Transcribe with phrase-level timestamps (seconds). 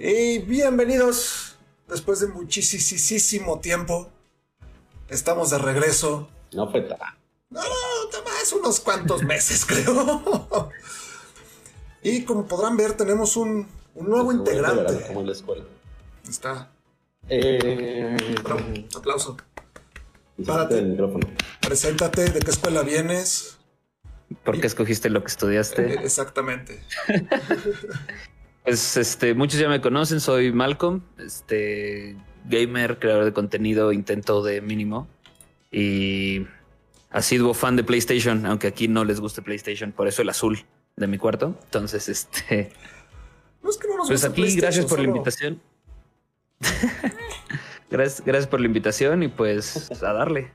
[0.00, 1.56] Y bienvenidos
[1.88, 4.08] después de muchísimo tiempo.
[5.08, 6.28] Estamos de regreso.
[6.52, 6.98] No fue tan.
[7.50, 7.60] No,
[8.24, 10.70] más unos cuantos meses, creo.
[12.02, 13.66] y como podrán ver, tenemos un,
[13.96, 15.06] un nuevo Pues, integrante.
[15.08, 15.64] Como en la escuela.
[16.28, 16.70] Está.
[17.28, 18.60] Eh, Bravo,
[18.96, 19.36] aplauso.
[20.46, 20.78] Párate.
[20.78, 21.26] el micrófono.
[21.60, 23.56] Preséntate, ¿de qué escuela vienes?
[24.44, 25.94] ¿Por qué escogiste lo que Eh, estudiaste?
[26.04, 26.80] exactamente.
[28.68, 34.60] Pues este, muchos ya me conocen, soy Malcolm, este gamer, creador de contenido, intento de
[34.60, 35.08] mínimo
[35.72, 36.46] y
[37.08, 41.06] asiduo fan de PlayStation, aunque aquí no les guste PlayStation, por eso el azul de
[41.06, 41.58] mi cuarto.
[41.64, 42.70] Entonces, este,
[43.62, 45.62] No es que no nos pues aquí gracias por la invitación.
[47.90, 50.52] gracias, gracias por la invitación y pues a darle.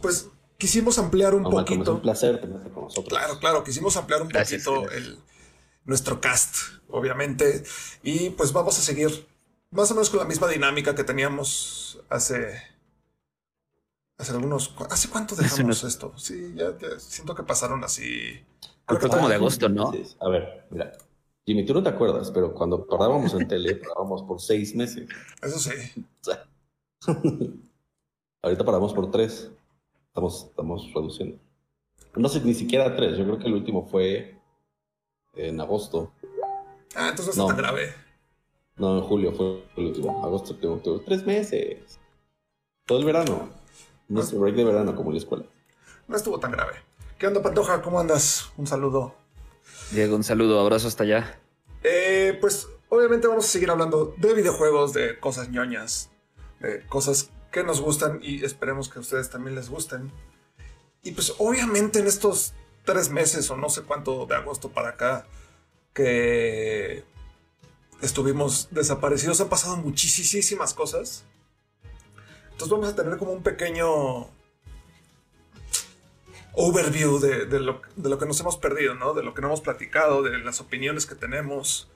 [0.00, 1.94] Pues quisimos ampliar un No, Malcolm, es poquito.
[1.96, 3.08] un placer tenerte con nosotros.
[3.18, 5.06] Claro, claro, quisimos ampliar un Gracias, poquito gracias.
[5.06, 5.18] el,
[5.90, 6.56] nuestro cast,
[6.88, 7.64] obviamente.
[8.02, 9.26] Y pues vamos a seguir
[9.72, 12.62] más o menos con la misma dinámica que teníamos hace.
[14.16, 14.74] Hace algunos.
[14.88, 16.12] ¿Hace cuánto Hace dejamos unos- esto?
[16.16, 18.42] Sí, ya, ya siento que pasaron así.
[18.86, 19.92] Creo que como de agosto, ¿no?
[20.20, 20.92] A ver, mira.
[21.46, 25.08] Jimmy, tú no te acuerdas, pero cuando parábamos en tele, parábamos por seis meses.
[25.42, 25.70] Eso sí.
[28.42, 29.50] Ahorita paramos por tres.
[30.08, 31.38] Estamos, estamos reduciendo.
[32.14, 33.16] No sé, ni siquiera tres.
[33.18, 34.39] Yo creo que el último fue
[35.34, 36.12] en agosto.
[36.94, 37.48] Ah, entonces no está No.
[37.48, 37.94] tan grave.
[38.76, 40.24] No, en julio fue el último.
[40.24, 41.02] Agosto, septiembre, octubre.
[41.06, 41.98] Tres meses.
[42.86, 43.50] Todo el verano.
[44.08, 45.44] Nuestro break de verano, como en la escuela.
[46.08, 46.72] No estuvo tan grave.
[47.18, 47.82] ¿Qué onda, Pantoja?
[47.82, 48.50] ¿Cómo andas?
[48.56, 49.14] Un saludo.
[49.92, 51.38] Diego, un saludo, abrazo hasta allá.
[51.84, 56.10] Eh, pues obviamente vamos a seguir hablando de videojuegos, de cosas ñoñas,
[56.60, 60.10] de cosas que nos gustan y esperemos que a ustedes también les gusten.
[61.02, 62.54] Y pues obviamente en estos
[62.90, 65.24] tres meses o no sé cuánto de agosto para acá
[65.94, 67.04] que
[68.02, 71.24] estuvimos desaparecidos han pasado muchísimas cosas.
[72.50, 74.28] Entonces vamos a tener como un pequeño
[76.54, 79.14] overview de, de lo, de lo que nos hemos perdido, ¿no?
[79.14, 81.88] De lo que no hemos platicado, de las opiniones que tenemos.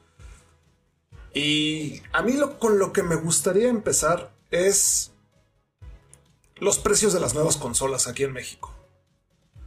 [1.33, 5.13] Y a mí lo, con lo que me gustaría empezar es
[6.57, 8.73] los precios de las nuevas consolas aquí en México.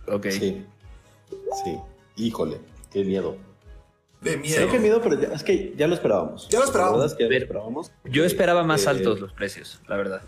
[0.07, 0.27] Ok.
[0.29, 0.65] Sí.
[1.63, 1.77] Sí.
[2.15, 2.59] Híjole,
[2.91, 3.35] qué miedo.
[4.21, 4.67] De miedo.
[4.71, 6.47] qué miedo, pero ya, es que ya lo esperábamos.
[6.49, 6.97] Ya lo esperábamos.
[6.97, 7.91] La verdad es que ya lo Pero esperábamos.
[8.05, 10.21] Yo esperaba más Eh, altos los precios, la verdad.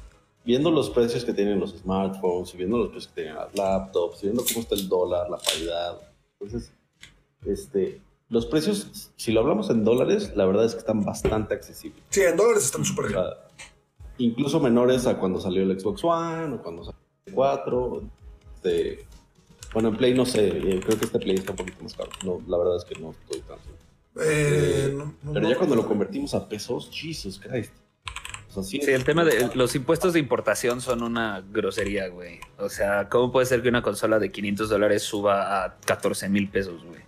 [0.45, 4.19] Viendo los precios que tienen los smartphones, y viendo los precios que tienen las laptops,
[4.23, 5.99] y viendo cómo está el dólar, la paridad.
[6.39, 6.71] Entonces,
[7.45, 12.03] este, los precios, si lo hablamos en dólares, la verdad es que están bastante accesibles.
[12.09, 13.19] Sí, en dólares están súper O bien.
[13.21, 13.47] sea,
[14.19, 18.01] incluso menores a cuando salió el Xbox One o cuando salió el 4.
[18.55, 19.05] Este,
[19.73, 22.09] bueno, en Play no sé, eh, creo que este Play está un poquito más caro.
[22.23, 23.57] No, la verdad es que no estoy tan.
[24.21, 27.71] Eh, no- no- Pero no- ya cuando lo convertimos a pesos, Jesus Christ.
[28.49, 32.39] O sea, sí, Sí, el tema de los impuestos de importación son una grosería, güey.
[32.57, 36.49] O sea, ¿cómo puede ser que una consola de 500 dólares suba a 14 mil
[36.49, 37.01] pesos, güey?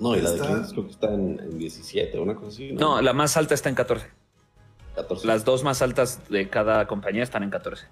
[0.00, 2.72] No, y la de Está- 500 creo que está en, en 17, una cosa así.
[2.72, 4.08] No, la más alta está en 14.
[4.96, 5.26] 14.
[5.26, 7.86] Las dos más altas de cada compañía están en 14.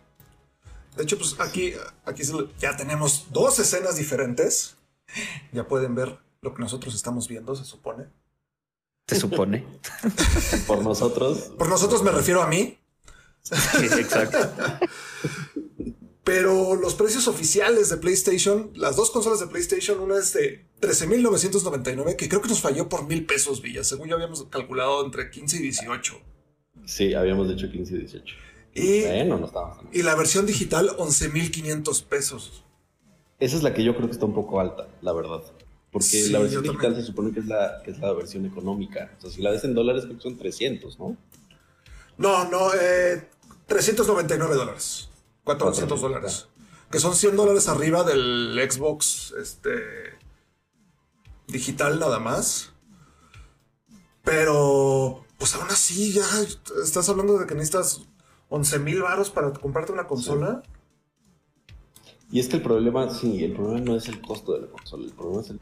[0.97, 1.75] De hecho, pues aquí,
[2.05, 2.22] aquí
[2.59, 4.77] ya tenemos dos escenas diferentes.
[5.53, 8.06] Ya pueden ver lo que nosotros estamos viendo, se supone.
[9.06, 9.66] Se supone.
[10.66, 12.78] Por nosotros, Por nosotros me refiero a mí.
[13.43, 14.38] Sí, exacto.
[16.25, 22.16] Pero los precios oficiales de PlayStation, las dos consolas de PlayStation, una es de 13.999,
[22.16, 23.84] que creo que nos falló por mil pesos, Villa.
[23.84, 26.15] Según yo habíamos calculado entre 15 y 18.
[26.87, 28.37] sí, habíamos dicho 15 y 18.
[28.75, 29.97] Y, Bueno, no estaba tan mal.
[29.97, 32.65] y la versión digital, 11.500 pesos.
[33.39, 35.43] Esa es la que yo creo que está un poco alta, la verdad.
[35.93, 37.03] Porque Sí, la versión digital también.
[37.03, 39.12] se supone que es, la, que es la versión económica.
[39.19, 41.17] O sea, si la ves en dólares, creo que son 300, ¿no?
[42.19, 43.29] No, no, eh,
[43.67, 45.09] 399 dólares.
[45.45, 46.49] 400 dólares.
[46.91, 49.71] Que son 100 dólares arriba del Xbox este,
[51.49, 52.73] digital nada más.
[54.23, 56.25] Pero, pues aún así, ya
[56.82, 58.03] estás hablando de que necesitas
[58.55, 60.62] 11 mil varos para comprarte una consola.
[62.31, 65.05] Y es que el problema, sí, el problema no es el costo de la consola,
[65.06, 65.61] el problema es el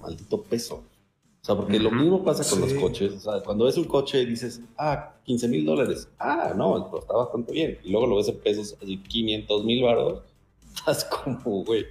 [0.00, 0.76] maldito peso.
[1.42, 2.74] O sea, porque lo mismo pasa con Sí.
[2.74, 3.12] los coches.
[3.14, 6.08] O sea, cuando ves un coche y dices, ah, 15 mil dólares.
[6.18, 7.78] Ah, no, pero está bastante bien.
[7.84, 10.22] Y luego lo ves en pesos, así 500 mil baros.
[10.74, 11.86] Estás como, güey.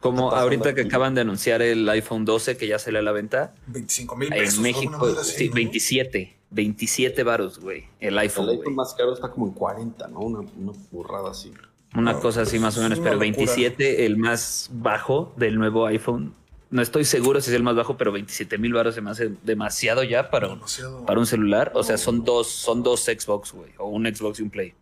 [0.00, 3.54] Como ahorita que acaban de anunciar el iPhone 12 que ya sale a la venta
[3.68, 4.56] 25 mil pesos.
[4.56, 5.54] en México, así, sí, ¿no?
[5.54, 8.74] 27, 27 varos, güey, el El iPhone, iPhone güey.
[8.76, 10.20] más caro está como en 40, ¿no?
[10.20, 11.52] Una, una burrada así.
[11.96, 13.20] Una cosa así más o menos, pero locura.
[13.36, 16.34] 27 el más bajo del nuevo iPhone
[16.70, 19.30] no estoy seguro si es el más bajo, pero 27 mil baros se me hace
[19.44, 21.06] demasiado ya para, un- Demasiado.
[21.06, 21.70] para un celular.
[21.74, 24.74] O sea, son dos, son dos Xbox, güey, o un Xbox y un Play.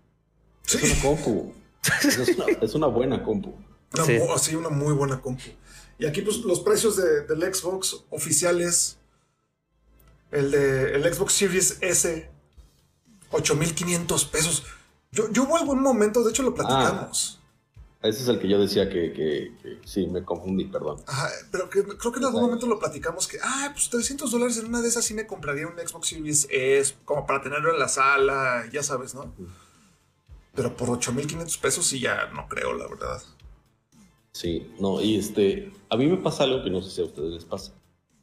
[0.63, 1.53] Sí, Es una compu.
[2.03, 3.55] es, una, es una buena compu.
[3.95, 4.55] una, Sí.
[4.57, 5.43] una muy buena compu.
[5.99, 8.99] Y aquí, pues, los precios de- del Xbox oficiales.
[10.33, 12.29] El de el Xbox Series S,
[13.31, 14.65] 8500 pesos.
[15.11, 17.39] Yo, yo hubo algún momento, de hecho lo platicamos.
[18.03, 21.01] Ese es el que yo decía que, que- que sí, me confundí, perdón.
[21.07, 24.57] Ajá, pero que, creo que en algún momento lo platicamos que, ah, pues 300 dólares
[24.59, 27.79] en una de esas sí me compraría un Xbox Series S, como para tenerlo en
[27.79, 29.33] la sala, ya sabes, ¿no?
[30.55, 33.23] Pero por 8500 pesos sí ya no creo, la verdad.
[34.33, 37.33] Sí, no, y este, a mí me pasa algo que no sé si a ustedes
[37.35, 37.73] les pasa.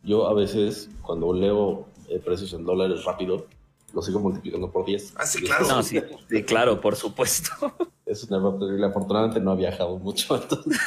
[0.03, 3.45] Yo a veces, cuando leo eh, precios en dólares rápido,
[3.93, 5.13] lo sigo multiplicando por 10.
[5.17, 5.67] Ah, sí, Y claro.
[5.67, 7.51] No, sí, sí, claro, por supuesto.
[8.05, 8.87] Es un error terrible.
[8.87, 10.79] Afortunadamente no ha viajado mucho, entonces,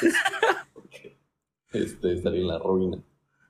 [0.74, 1.16] porque
[1.72, 2.98] este, estaría en la ruina.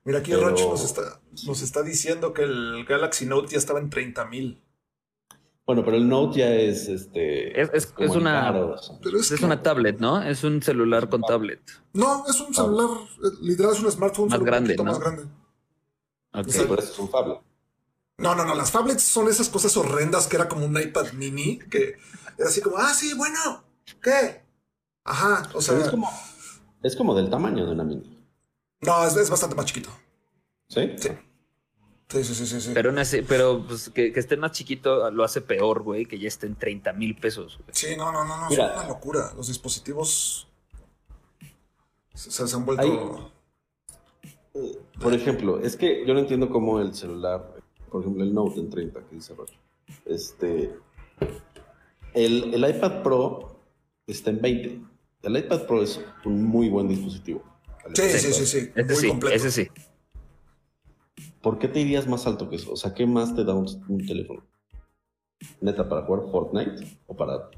[0.05, 3.89] Mira, aquí Pero- nos está, nos está diciendo que el Galaxy Note ya estaba en
[3.89, 4.61] 30 mil.
[5.65, 7.59] Bueno, pero el Note ya es este.
[7.59, 8.99] Es- es- es una- caro, o sea.
[9.03, 10.21] Pero es, Es que- una tablet, ¿no?
[10.23, 11.63] Es un celular con tablet.
[11.95, 12.89] No, es un celular,
[13.25, 14.91] eh, literal es un smartphone Más un grande, poquito ¿no?
[14.91, 15.23] más grande.
[16.35, 16.49] Ok.
[16.49, 17.43] Sí, pero eso es un Fablo.
[18.19, 21.59] No, no, no, las tablets son esas cosas horrendas que era como un iPad mini,
[21.59, 21.97] que
[22.38, 23.64] era así como, ah, sí, bueno,
[24.03, 24.43] ¿qué?
[25.05, 26.09] Ajá, o sea, es como,
[26.82, 28.19] es como del tamaño de una mini.
[28.82, 29.91] no, es, es bastante más chiquito.
[30.69, 30.93] ¿Sí?
[30.99, 31.09] Sí.
[32.09, 32.70] Sí, sí, sí, sí.
[32.75, 36.19] Pero, aún así- pero pues, que, que esté más chiquito lo hace peor, güey, que
[36.19, 37.56] ya esté en 30 mil pesos.
[37.56, 37.70] güey.
[37.73, 38.67] Sí, no, no, no, no, Mira.
[38.69, 39.32] es una locura.
[39.35, 40.47] Los dispositivos
[42.15, 43.32] se, se han vuelto...
[44.55, 47.52] Hay- Por ejemplo, es que yo no entiendo cómo el celular,
[47.93, 49.56] por ejemplo, el Note en 30 que dice Roger,
[50.06, 50.75] este,
[52.15, 53.61] el, el iPad Pro
[54.06, 54.81] está en 20.
[55.23, 57.43] El iPad Pro es un muy buen dispositivo.
[57.94, 58.71] Sí, sí, sí, sí.
[58.75, 59.69] Ese Muy sí, ese sí.
[61.43, 62.73] ¿Por qué te irías más alto que eso?
[62.73, 64.44] O sea, ¿qué más te da un, un teléfono?
[65.61, 66.99] ¿Neta para jugar Fortnite?
[67.06, 67.50] ¿O para...?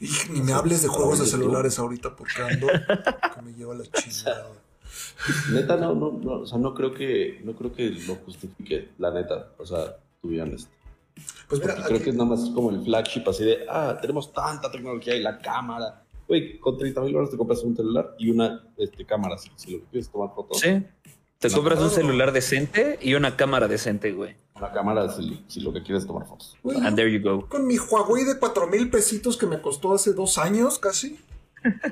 [0.00, 2.66] Y ni me hables de juegos de celulares ahorita porque ando
[3.34, 4.50] que me lleva la chingada.
[5.52, 9.10] Neta, no, no, no, o sea, no creo que, no creo que lo justifique, la
[9.10, 9.52] neta.
[9.58, 10.68] O sea, to be honest.
[11.48, 14.32] Pues mira, creo aquí- que es nada más como el flagship así de, ah, tenemos
[14.32, 16.02] tanta tecnología y la cámara.
[16.28, 19.72] Güey, con 30 mil dólares te compras un celular y una este, cámara, si, si
[19.72, 20.60] lo que quieres tomar fotos.
[20.60, 20.82] Sí.
[21.38, 24.34] Te compras un celular decente y una cámara decente, güey.
[24.56, 26.56] Una cámara si, si lo que quieres es tomar fotos.
[26.82, 27.46] And there you go.
[27.46, 31.18] con mi Huawei de cuatro mil pesitos que me costó hace dos años casi.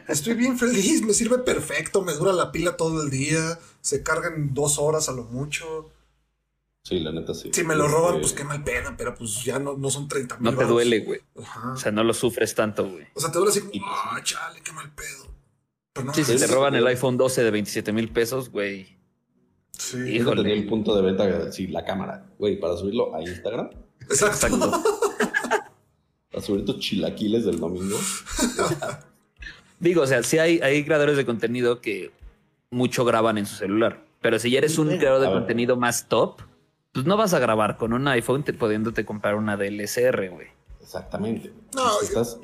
[0.08, 4.28] Estoy bien feliz, me sirve perfecto, me dura la pila todo el día, se carga
[4.34, 5.90] en dos horas a lo mucho.
[6.82, 7.50] Sí, la neta sí.
[7.52, 10.06] Si me lo roban, Este, pues qué mal pena, pero pues ya no, no son
[10.06, 10.44] 30 mil.
[10.52, 11.20] No te duele, güey.
[11.42, 11.72] Ajá.
[11.72, 13.06] O sea, no lo sufres tanto, güey.
[13.14, 15.26] O sea, te duele así como, pues, ah, chale, qué mal pedo.
[15.94, 18.98] Pero no, Sí, si te roban el iPhone 12 de 27 mil pesos, güey.
[19.72, 20.42] Sí, Híjole.
[20.42, 22.26] tenía el punto de venta, sí, la cámara.
[22.38, 23.70] Güey, para subirlo a Instagram,
[24.02, 24.46] exacto.
[24.46, 24.82] Exacto.
[26.30, 27.96] para subir tus chilaquiles del domingo.
[29.80, 32.10] Digo, o sea, sí hay, hay creadores de contenido que
[32.70, 34.02] mucho graban en su celular.
[34.20, 36.40] Pero si ya eres un creador de contenido más top,
[36.92, 40.46] pues no vas a grabar con un iPhone te, pudiéndote comprar una DLSR, güey.
[40.80, 41.52] Exactamente.
[41.74, 42.38] No, Si estás-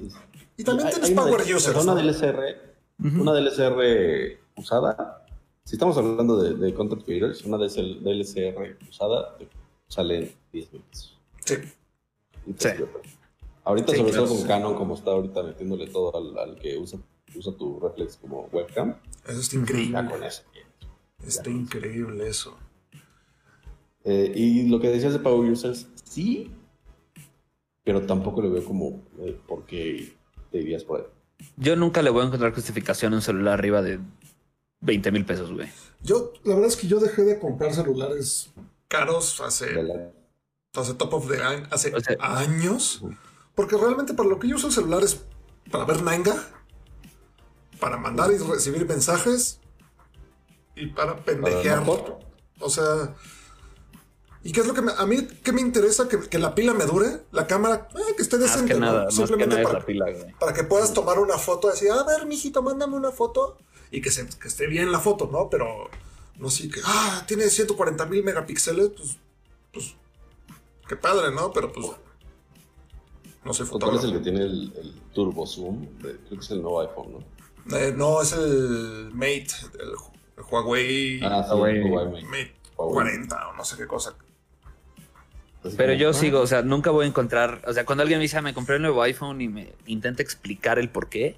[0.57, 1.77] Y también Hay- tienes hay una power de- users.
[1.85, 2.01] Una ¿no?
[2.03, 2.57] DLSR,
[2.99, 5.25] una DLSR usada.
[5.65, 9.49] Si estamos hablando de, de content creators, una DLSR usada te
[9.89, 11.19] sale en 10 mil pesos.
[11.45, 11.55] Sí.
[12.47, 12.85] Entonces, Sí.
[13.65, 14.27] Ahorita, Sí, sobre claro.
[14.27, 16.99] todo con Canon, como está ahorita metiéndole todo al, al que usa,
[17.35, 18.97] usa tu reflex como webcam,
[19.27, 20.09] Eso está ya increíble.
[20.11, 20.43] con eso.
[21.27, 22.57] Está increíble eso.
[24.05, 26.51] Eh, y lo que decías de Power Users, sí,
[27.85, 30.15] pero tampoco le veo como eh, por qué
[30.51, 31.07] te irías por ahí.
[31.57, 34.01] Yo nunca le voy a encontrar justificación a un celular arriba de
[34.81, 35.69] 20 mil pesos, güey.
[36.03, 38.51] Yo, la verdad es que yo dejé de comprar celulares
[38.89, 40.11] caros hace, la-
[40.75, 43.03] hace top of the line, hace O sea- años.
[43.55, 45.23] Porque realmente para lo que yo uso el celular es
[45.71, 46.35] para ver manga,
[47.81, 49.59] para mandar y recibir mensajes
[50.77, 51.83] y para pendejear.
[52.61, 53.15] O sea,
[54.43, 56.09] ¿y qué es lo que me- a mí qué me interesa?
[56.09, 58.87] Que, que la pila me dure, la cámara, eh, que esté Más decente, que ¿no?
[58.87, 60.33] nada, más que Simplemente nada es para, la pila, güey.
[60.39, 63.57] para que puedas tomar una foto así, a ver, mijito, mándame una foto
[63.91, 65.49] y que, se, que esté bien la foto, ¿no?
[65.51, 65.89] Pero
[66.39, 69.17] no así que, ah, tiene 140 mil megapíxeles, pues,
[69.73, 69.95] pues,
[70.89, 71.51] qué padre, ¿no?
[71.53, 71.87] Pero pues,
[73.45, 75.87] no soy ¿Cuál es el que tiene el, el turbo zoom?
[75.99, 77.40] De- creo que es el nuevo iPhone, ¿no?
[77.73, 79.47] Eh, no, es el Mate,
[79.81, 82.25] el, Huawei Ah, sí, Huawei.
[82.25, 82.93] Mate Huawei.
[82.95, 84.15] 40 o no sé qué cosa.
[85.77, 88.23] Pero yo ah, sigo, o sea, nunca voy a encontrar, o sea, cuando alguien me
[88.23, 91.37] dice, "Ah, me compré el nuevo iPhone y me intenta explicar el por qué,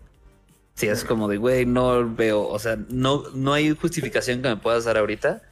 [0.74, 4.56] Sí, es como de, güey, no veo, o sea, no, no hay justificación que me
[4.56, 5.42] puedas dar ahorita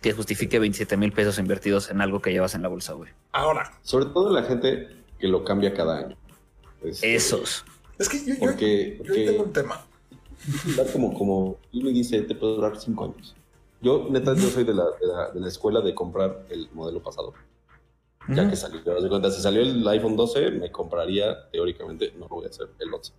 [0.00, 3.10] que justifique 27 mil pesos invertidos en algo que llevas en la bolsa, güey.
[3.32, 6.16] Ahora, Sobre todo la gente que lo cambia cada año.
[6.82, 7.66] Este, Esos.
[7.98, 9.84] es que yo, yo- Porque yo ahí que- tengo un tema.
[10.92, 13.34] Como, como y me dice, te puede durar cinco años.
[13.82, 17.02] Yo, neta, yo soy de la, de la, de la escuela de comprar el modelo
[17.02, 17.32] pasado.
[18.28, 18.50] Ya Ujú.
[18.50, 18.80] que salió.
[19.02, 22.68] De cuenta, si salió el iPhone 12, me compraría, teóricamente, no lo voy a hacer,
[22.78, 23.12] el 11.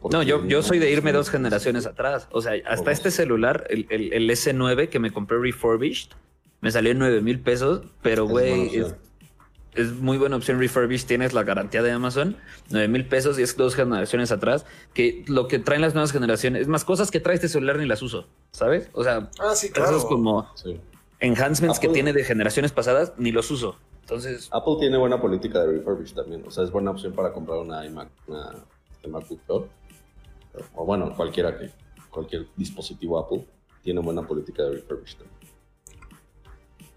[0.00, 2.28] Porque No, yo, yo soy de irme dos generaciones atrás.
[2.30, 6.10] O sea, hasta este celular, el, el- el S9 que me compré refurbished,
[6.60, 8.94] me salió en 9 mil pesos, pero güey, es.
[9.74, 11.06] Es muy buena opción refurbished.
[11.06, 12.36] Tienes la garantía de Amazon,
[12.70, 14.66] 9 mil pesos y es dos generaciones atrás.
[14.92, 17.86] Que lo que traen las nuevas generaciones, es más cosas que trae este celular ni
[17.86, 18.88] las uso, ¿sabes?
[18.92, 19.90] O sea, Ah, sí, claro.
[19.90, 20.80] esos como Sí.
[21.20, 23.76] enhancements que Apple- tiene de generaciones pasadas, ni los uso.
[24.02, 26.44] Entonces, Apple tiene buena política de refurbish también.
[26.46, 28.52] O sea, es buena opción para comprar una iMac, una
[29.08, 29.68] MacBook Pro.
[30.74, 31.70] O bueno, cualquiera que,
[32.10, 33.44] cualquier dispositivo Apple
[33.82, 35.34] tiene buena política de refurbish también.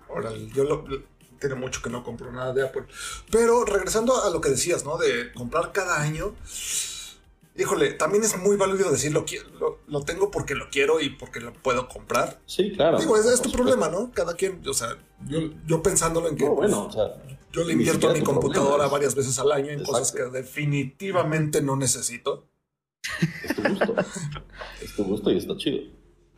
[0.09, 0.85] Órale, yo lo,
[1.39, 2.83] tiene mucho que no compro nada de Apple.
[3.31, 4.97] Pero regresando a lo que decías, ¿no?
[4.97, 6.35] De comprar cada año.
[7.59, 11.09] Híjole, también es muy válido decir lo, qui- lo, lo tengo porque lo quiero y
[11.09, 12.39] porque lo puedo comprar.
[12.45, 12.99] Sí, claro.
[12.99, 14.11] Digo, es, es tu problema, ¿no?
[14.11, 14.95] Cada quien, o sea,
[15.27, 17.15] yo, yo pensándolo en que No, bueno, o sea,
[17.51, 20.23] yo le invierto a mi tu computadora es- varias veces al año en cosas que
[20.25, 22.47] definitivamente no necesito.
[23.43, 23.95] es tu gusto.
[24.83, 25.79] es tu gusto y está chido.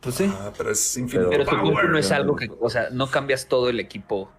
[0.00, 0.24] pues sí.
[0.32, 1.28] Ah, pero es infinito.
[1.28, 1.64] Pero tu power.
[1.70, 4.30] gusto no es algo que, o sea, no cambias todo el equipo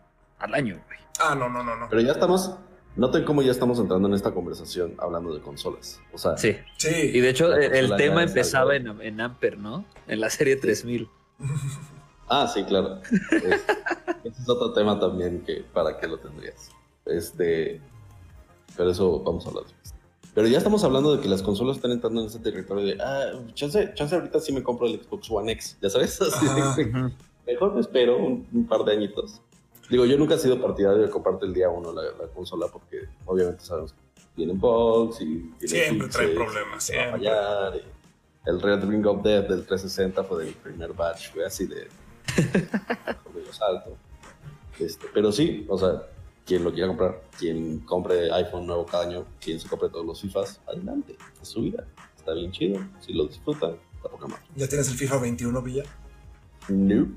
[0.41, 0.99] al año, güey.
[1.19, 1.87] Ah, no, no, no, no.
[1.89, 2.55] Pero ya estamos,
[2.95, 5.99] noten cómo ya estamos entrando en esta conversación hablando de consolas.
[6.13, 6.57] O sea, Sí.
[6.77, 7.11] Sí.
[7.13, 9.85] Y de hecho, el, tema empezaba en, en Amper, ¿no?
[10.07, 11.09] En la serie 3000.
[12.33, 13.01] Ah, sí, claro.
[13.29, 13.65] Es-
[14.23, 16.71] ese es otro tema también que para qué lo tendrías.
[17.05, 17.81] Este,
[18.77, 19.93] pero eso vamos a hablar después.
[20.33, 23.33] Pero ya estamos hablando de que las consolas están entrando en ese territorio de, ah,
[23.53, 26.21] chance, chance ahorita sí me compro el Xbox One X, ¿ya sabes?
[26.21, 26.45] Así
[26.85, 27.11] de
[27.45, 29.41] mejor me espero un, un par de añitos.
[29.91, 33.09] Digo, yo nunca he sido partidario de comprarte el día uno la, la consola porque
[33.25, 33.99] obviamente sabemos que
[34.37, 37.11] tienen bugs y tienen Siempre trae problemas, siempre.
[37.11, 41.65] fallar, y el Red Ring of Death del 360 fue del primer batch, fue así
[41.65, 41.89] de
[43.35, 43.97] medio salto.
[44.79, 46.03] Este, pero sí, o sea,
[46.45, 50.21] quien lo quiera comprar, quien compre iPhone nuevo cada año, quien se compre todos los
[50.21, 51.85] FIFAs, adelante, es su vida.
[52.17, 54.43] Está bien chido, si lo disfrutan, está poca madre.
[54.55, 55.83] ¿Ya tienes el FIFA 21, Villa?
[56.69, 57.07] No.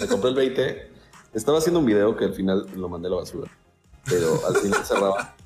[0.00, 0.89] Me compré el 20.
[1.32, 3.50] Estaba haciendo un video que al final lo mandé a la basura.
[4.08, 5.36] Pero al final cerraba,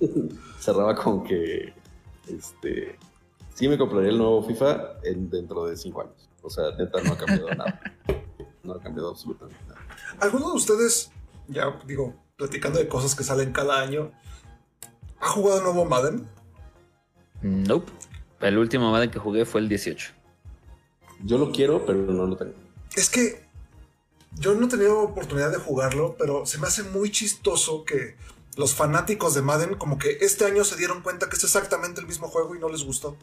[0.58, 1.74] cerraba con que
[2.28, 2.98] este
[3.54, 6.28] sí me compraría el nuevo FIFA en, dentro de 5 años.
[6.42, 7.80] O sea, neta no ha cambiado nada.
[8.62, 9.80] No ha cambiado absolutamente nada.
[10.20, 11.10] ¿Alguno de ustedes,
[11.48, 14.12] ya digo, platicando de cosas que salen cada año,
[15.20, 16.28] ha jugado el nuevo Madden?
[17.42, 17.90] Nope.
[18.40, 20.12] El último Madden que jugué fue el 18.
[21.24, 22.52] Yo lo quiero, pero no lo tengo.
[22.94, 23.43] Es que
[24.38, 28.16] yo no he tenido oportunidad de jugarlo, pero se me hace muy chistoso que
[28.56, 32.06] los fanáticos de Madden como que este año se dieron cuenta que es exactamente el
[32.06, 33.16] mismo juego y no les gustó.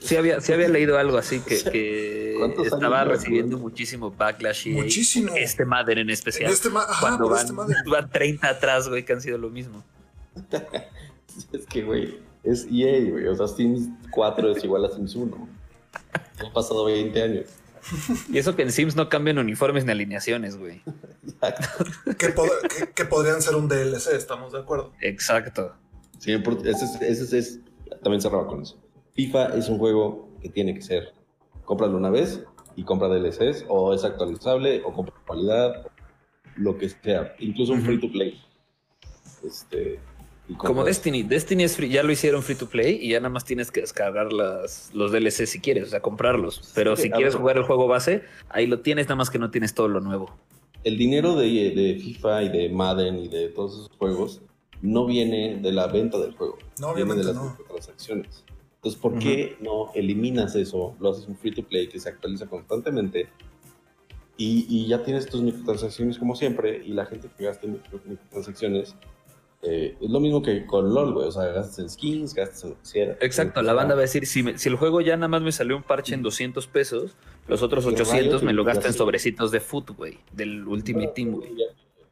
[0.00, 4.68] Sí había, sí había leído algo así que, que ¿Cuántos años estaba recibiendo muchísimo backlash
[4.68, 5.32] y Muchísimo.
[5.34, 6.46] este Madden en especial.
[6.48, 7.76] En este ma- ajá, cuando van, este Madden.
[7.90, 9.82] van 30 atrás, güey, que han sido lo mismo.
[11.52, 13.26] Es que, güey, es EA, güey.
[13.26, 15.48] O sea, Sims 4 es igual a Sims 1.
[16.38, 17.44] Han pasado 20 años.
[18.32, 20.82] Y eso que en Sims no cambian uniformes ni alineaciones, güey.
[22.18, 24.92] Que, pod- que- que podrían ser un DLC, estamos de acuerdo.
[25.00, 25.74] Exacto.
[26.18, 27.60] Siempre, ese es, ese es- es-
[28.02, 28.78] también cerraba con eso.
[29.14, 31.12] FIFA es un juego que tiene que ser,
[31.64, 32.42] cómpralo una vez
[32.76, 35.86] y compra DLCs, o es actualizable, o compra cualidad,
[36.56, 38.40] lo que sea, incluso un free to play.
[39.44, 39.98] Este,
[40.58, 41.22] Como Destiny.
[41.24, 43.80] Destiny es free, ya lo hicieron free to play y ya nada más tienes que
[43.80, 46.70] descargar las, los DLC si quieres, o sea, comprarlos.
[46.74, 47.40] Pero Sí, si quieres ver.
[47.40, 50.36] jugar el juego base, ahí lo tienes, nada más que no tienes todo lo nuevo.
[50.84, 54.40] El dinero de, de FIFA y de Madden y de todos esos juegos
[54.82, 57.56] no viene de la venta del juego, No, viene de obviamente las no.
[57.68, 58.44] transacciones.
[58.76, 60.94] Entonces, ¿por qué no eliminas eso?
[61.00, 63.26] Lo haces un free to play que se actualiza constantemente
[64.36, 68.94] y, y ya tienes tus microtransacciones como siempre y la gente que gasta microtransacciones
[69.62, 71.28] eh, es lo mismo que con LOL, güey.
[71.28, 73.16] O sea, gastas en skins, gastas en lo que sea.
[73.20, 75.52] Exacto, la banda va a decir, si, me- si el juego ya nada más me
[75.52, 77.16] salió un parche en 200 pesos,
[77.48, 80.66] los otros Y 800 me lo Riot, gasta en ya- sobrecitos de foot, güey, del
[80.66, 81.50] Ultimate Team, güey.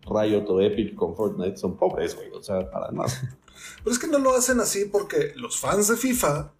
[0.07, 2.31] Riot o Epic con Fortnite son pobres, güey.
[2.33, 3.09] O sea, para nada.
[3.85, 6.53] Pero es que no lo hacen así porque los fans de FIFA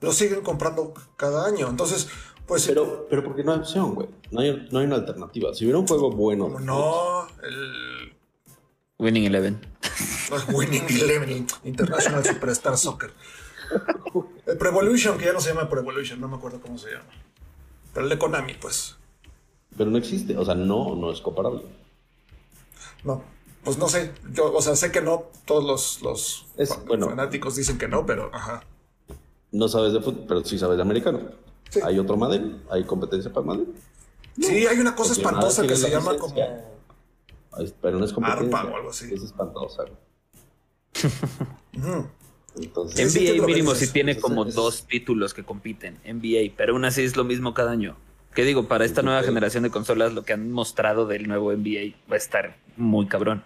[0.00, 1.68] lo siguen comprando cada año.
[1.68, 2.08] Entonces,
[2.46, 4.08] pues Pero, pero porque no hay opción, güey.
[4.30, 5.52] No hay, no hay una alternativa.
[5.54, 7.99] Si hubiera un juego bueno, no, el,
[9.00, 9.58] Winning Eleven.
[10.52, 13.10] Winning Eleven, International Superstar Soccer.
[14.46, 16.90] El Pro Evolution, que ya no se llama Pro Evolution, no me acuerdo cómo se
[16.90, 17.04] llama.
[17.94, 18.96] Pero el de Konami, pues.
[19.76, 21.62] Pero no existe, o sea, no, no es comparable.
[23.04, 23.22] No,
[23.64, 24.12] pues no sé.
[24.32, 25.24] Yo, o sea, sé que no.
[25.46, 27.06] Todos los, los Es- fa- bueno.
[27.08, 28.62] fanáticos dicen que no, pero ajá.
[29.52, 31.20] No sabes de fútbol, pero sí sabes de americano.
[31.70, 31.80] Sí.
[31.84, 33.72] Hay otro Madden, hay competencia para Madden.
[34.40, 36.34] Sí, hay una cosa espantosa que se la llama como.
[37.82, 38.58] Pero no es competencia.
[38.60, 39.12] Arpa o algo así.
[39.12, 39.84] Es espantosa.
[42.56, 43.88] Entonces, NBA que mínimo dices.
[43.88, 45.98] sí tiene Entonces, como es- dos títulos que compiten.
[46.04, 47.96] NBA, pero aún así es lo mismo cada año.
[48.34, 48.68] ¿Qué digo?
[48.68, 52.18] Para esta nueva generación de consolas, lo que han mostrado del nuevo NBA va a
[52.18, 53.44] estar muy cabrón.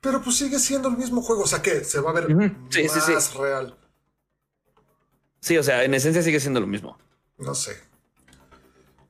[0.00, 1.42] Pero pues sigue siendo el mismo juego.
[1.42, 2.26] O sea que se va a ver
[2.70, 3.38] sí, más sí.
[3.38, 3.76] real.
[5.40, 6.98] Sí, o sea, en esencia sigue siendo lo mismo.
[7.38, 7.76] No sé.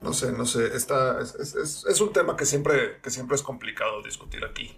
[0.01, 0.75] No sé, no sé.
[0.77, 4.77] Está, es, es- es- es un tema que siempre, que siempre es complicado discutir aquí.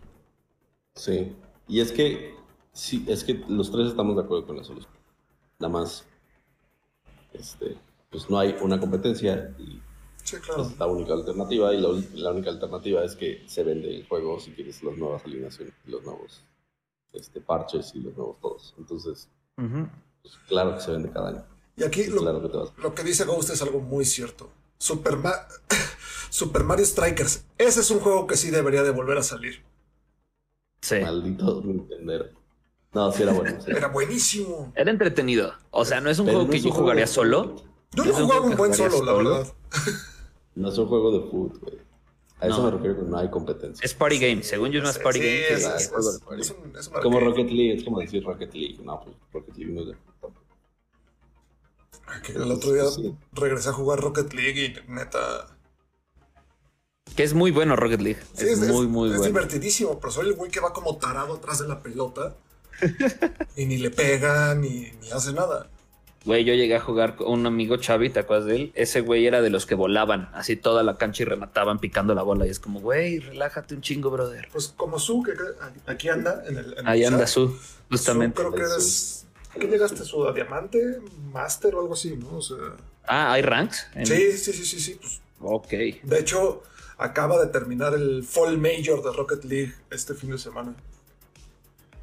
[0.95, 1.37] sí.
[1.69, 2.35] Y es que,
[2.73, 4.93] sí, es que los tres estamos de acuerdo con la solución.
[5.61, 6.05] Nada más,
[7.33, 7.79] este,
[8.11, 9.81] pues no hay una competencia y
[10.25, 10.63] Sí, claro.
[10.63, 11.73] es la única alternativa.
[11.73, 14.97] Y la, ul- la única alternativa es que se vende el juego si quieres las
[14.99, 16.43] nuevas alineaciones, y los nuevos
[17.13, 18.75] este, parches y los nuevos todos.
[18.77, 21.45] Entonces, pues, claro que se vende cada año.
[21.77, 24.51] Y aquí lo, claro que lo que dice Ghost es algo muy cierto.
[24.83, 25.47] Super, Ma-
[26.31, 27.45] Super Mario Strikers.
[27.57, 29.63] Ese es un juego que sí debería de volver a salir.
[30.81, 30.97] Sí.
[31.01, 32.25] Maldito Nintendo.
[32.93, 33.61] No, sí era bueno.
[33.65, 33.71] sí.
[33.71, 34.73] Era buenísimo.
[34.75, 35.53] Era entretenido.
[35.71, 37.55] O sea, no es un Pero juego no que yo jugaría de- solo.
[37.93, 39.53] Yo ¿Es lo un jugaba un buen solo, la verdad.
[40.57, 41.79] No es un juego de foot, güey.
[42.41, 42.65] A eso No.
[42.65, 43.85] me refiero que no hay competencia.
[43.85, 44.43] Es party game.
[44.43, 46.41] Según yo es más party game es, es- juego es- de party.
[46.43, 47.21] es un- es un Como.
[47.21, 48.79] Rocket League, es como decir Rocket League.
[48.83, 50.43] No, pues Rocket League no es de foot tampoco.
[52.02, 52.02] Que
[52.35, 53.15] El otro día Sí.
[53.33, 55.49] regresé a jugar Rocket League y neta.
[57.17, 58.21] Que es muy bueno Rocket League.
[58.35, 59.33] sí, es, muy, muy es bueno.
[59.33, 62.35] divertidísimo, pero soy el güey que va como tarado atrás de la pelota
[63.57, 65.69] y ni le pega ni, ni hace nada.
[66.25, 68.73] Güey, yo llegué a jugar con un amigo Xavi, ¿te acuerdas de él?
[68.77, 72.23] Ese güey era de los que volaban así toda la cancha y remataban picando la
[72.23, 72.47] bola.
[72.47, 74.49] Y es como, güey, relájate un chingo, brother.
[74.53, 75.33] Pues como Su, que
[75.91, 76.45] aquí anda.
[76.47, 77.29] En el, en el Ahí anda chat.
[77.29, 77.59] Su,
[77.91, 78.41] justamente.
[78.41, 79.22] Su, creo que eres.
[79.59, 80.27] ¿Qué llegaste Su?
[80.27, 81.01] ¿A diamante?
[81.33, 82.17] ¿Master o algo así?
[82.17, 82.37] ¿no?
[82.39, 82.57] O sea,
[83.07, 83.87] Ah, ¿hay ranks?
[83.95, 84.99] En- sí, sí, sí, sí, sí.
[85.01, 85.69] pues, Ok.
[85.71, 86.63] de hecho,
[86.99, 90.75] acaba de terminar el Fall Major de Rocket League este fin de semana.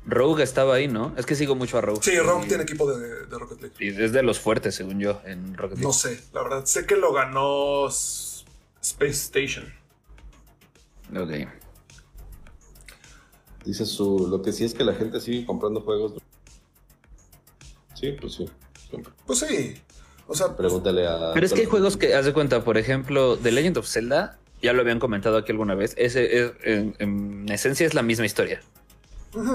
[0.06, 1.14] Rogue estaba ahí, ¿no?
[1.18, 2.00] Es que sigo mucho a Rogue.
[2.02, 3.76] Sí, Rogue Y- tiene equipo de, de Rocket League.
[3.80, 5.86] Y es de los fuertes, según yo, en Rocket League.
[5.88, 6.66] No sé, la verdad.
[6.66, 9.72] Sé que lo ganó Space Station.
[11.16, 11.48] Ok.
[13.66, 14.28] Dice su.
[14.30, 16.14] Lo que sí es que la gente sigue comprando juegos.
[18.00, 18.46] Sí, pues sí.
[18.90, 19.12] Siempre.
[19.26, 19.76] Pues sí.
[20.28, 21.32] O sea, Pregúntale a.
[21.34, 24.38] Pero es que hay juegos que, haz de cuenta, por ejemplo, The Legend of Zelda,
[24.62, 28.26] ya lo habían comentado aquí alguna vez, ese es, en, en esencia es la misma
[28.26, 28.62] historia.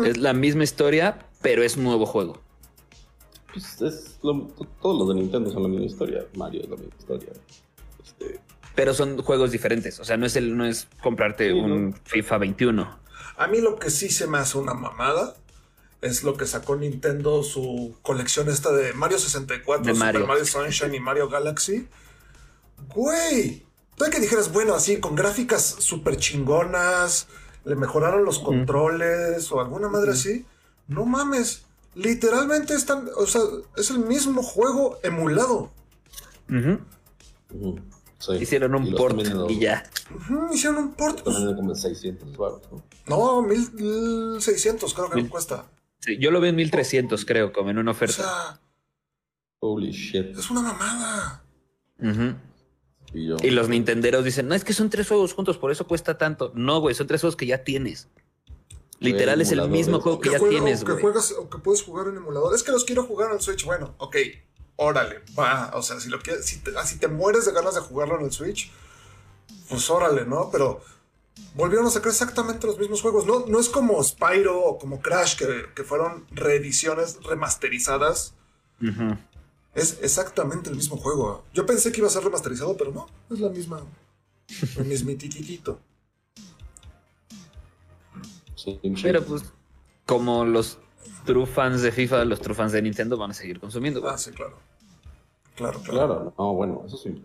[0.05, 2.41] Es la misma historia, pero es un nuevo juego.
[3.53, 6.25] Pues es lo- to- todos los de Nintendo son la misma historia.
[6.37, 7.29] Mario es la misma historia.
[8.03, 8.41] Este,
[8.75, 10.01] Pero son juegos diferentes.
[10.01, 11.97] O sea, no es el, no es comprarte Sí, un ¿no?
[12.05, 12.99] FIFA 21.
[13.37, 15.35] A mí lo que sí se me hace una mamada
[16.05, 20.27] es lo que sacó Nintendo su colección esta de Mario 64, De Super Mario.
[20.27, 21.89] Mario Sunshine y Mario Galaxy.
[22.95, 23.65] Güey,
[23.97, 27.27] tú que dijeras, bueno, así con gráficas súper chingonas,
[27.65, 30.45] le mejoraron los controles o alguna madre así.
[30.89, 31.65] No mames,
[31.95, 33.41] literalmente están, o sea,
[33.77, 35.73] es el mismo juego emulado.
[38.19, 38.33] Sí.
[38.41, 39.85] Hicieron un Y port y ya.
[40.53, 41.23] Hicieron un port.
[41.23, 42.83] pues, como en 600 baros, ¿no?
[43.07, 45.67] no, 1600 creo que Mil- cuesta.
[46.05, 48.15] Sí, yo lo vi en 1300, creo, como en una O oferta.
[48.15, 48.61] sea,
[49.61, 50.37] Holy shit.
[50.37, 51.45] es una mamada.
[53.13, 53.37] Y yo.
[53.43, 56.53] Y los nintenderos dicen, no, es que son tres juegos juntos, por eso cuesta tanto.
[56.55, 58.09] No, güey, son tres juegos que ya tienes.
[59.01, 61.03] Literal es el mismo juego que ya juega- tienes, o que güey.
[61.03, 62.55] juegas o que puedes jugar en emulador.
[62.55, 63.65] Es que los quiero jugar en el Switch.
[63.65, 64.17] Bueno, ok,
[64.77, 65.71] órale, va.
[65.75, 68.27] O sea, si lo quieres, si te, si te mueres de ganas de jugarlo en
[68.27, 68.71] el Switch,
[69.69, 70.49] pues órale, ¿no?
[70.51, 70.81] Pero
[71.55, 73.27] volvieron a sacar exactamente los mismos juegos.
[73.27, 78.35] No, no es como Spyro o como Crash, que, que fueron reediciones remasterizadas.
[79.75, 81.45] Es exactamente el mismo juego.
[81.53, 83.83] Yo pensé que iba a ser remasterizado, pero no, es la misma.
[84.77, 85.81] El mismitititito.
[88.57, 89.43] Sí, Pero pues,
[90.07, 90.79] como los
[91.25, 94.13] true fans de FIFA, los true fans de Nintendo van a seguir consumiendo, güey.
[94.13, 94.59] Ah, sí, claro.
[95.57, 96.07] Claro, claro.
[96.07, 97.25] Claro, no, bueno, eso sí.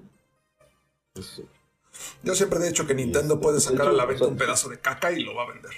[1.15, 1.45] Eso sí.
[2.23, 4.31] Yo siempre he dicho que Nintendo este, puede de sacar a la venta o sea,
[4.33, 5.71] un pedazo de caca y lo va a vender.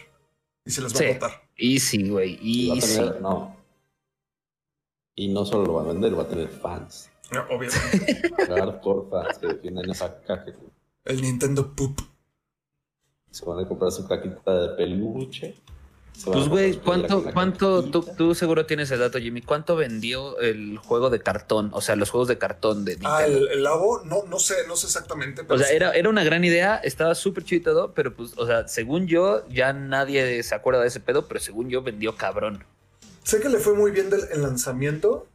[0.65, 1.05] Y se les va Sí.
[1.05, 1.41] a botar.
[1.57, 2.39] Easy, güey.
[2.75, 2.95] Easy.
[2.97, 3.57] tener, no.
[5.15, 7.09] Y no solo lo va a vender, va a tener fans.
[7.31, 8.31] No, Obviamente.
[8.47, 10.45] Hardcore fans que defienden esa caja.
[10.45, 10.53] que
[11.05, 11.99] El Nintendo Poop.
[13.29, 15.55] Se van a comprar su caquita de peluche.
[16.23, 19.41] Pues, güey, ¿cuánto, cuánto, tú, tú seguro tienes el dato, Jimmy?
[19.41, 21.71] ¿Cuánto vendió el juego de cartón?
[21.73, 23.15] O sea, los juegos de cartón de Nintendo.
[23.15, 25.43] Ah, el, el Labo, no, no sé, no sé exactamente.
[25.43, 25.75] Pero O sea, sí.
[25.75, 29.07] era, era una gran idea, estaba súper chido y todo, pero pues, o sea, según
[29.07, 32.63] yo, ya nadie se acuerda de ese pedo, pero según yo vendió cabrón.
[33.23, 35.25] Sé que le fue muy bien del el lanzamiento.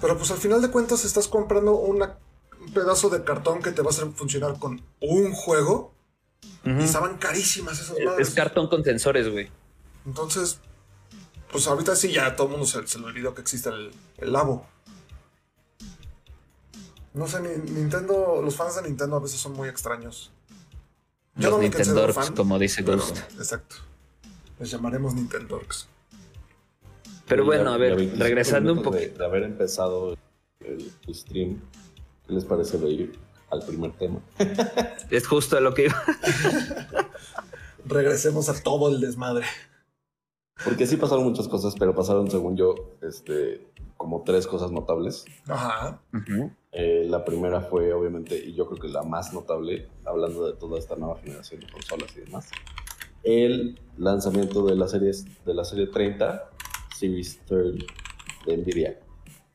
[0.00, 2.18] Pero pues al final de cuentas estás comprando una-
[2.60, 5.92] un pedazo de cartón que te va a hacer funcionar con un juego.
[6.64, 8.28] Y estaban carísimas esas Es, madres.
[8.28, 9.50] es cartón con sensores, güey.
[10.06, 10.60] Entonces,
[11.50, 14.32] pues ahorita sí ya todo el mundo se, se le olvidó que existe el, el
[14.32, 14.66] Labo.
[17.14, 20.30] No sé, ni- Nintendo, los fans de Nintendo a veces son muy extraños.
[21.36, 23.16] Yo Los no Nintendorks, fan, como dice pero- Ghost.
[23.38, 23.76] Exacto.
[24.58, 25.88] Les llamaremos Nintendorks.
[27.26, 28.96] Pero bueno, a ya ver, 25 regresando un poco.
[28.96, 30.16] De, de haber empezado
[30.60, 31.60] el, el stream,
[32.26, 33.18] ¿qué les parece de ir
[33.50, 34.20] al primer tema?
[35.10, 36.02] Es justo a lo que iba.
[37.84, 39.44] Regresemos a todo el desmadre.
[40.64, 45.24] Porque sí pasaron muchas cosas, pero pasaron, según yo, este, como tres cosas notables.
[45.48, 46.00] Ajá.
[46.72, 50.78] Eh, la primera fue, obviamente, y yo creo que la más notable, hablando de toda
[50.78, 52.50] esta nueva generación de consolas y demás,
[53.22, 55.12] el lanzamiento de la serie,
[55.44, 56.50] de la serie 30,
[56.96, 57.86] Series 30
[58.46, 59.00] de Nvidia.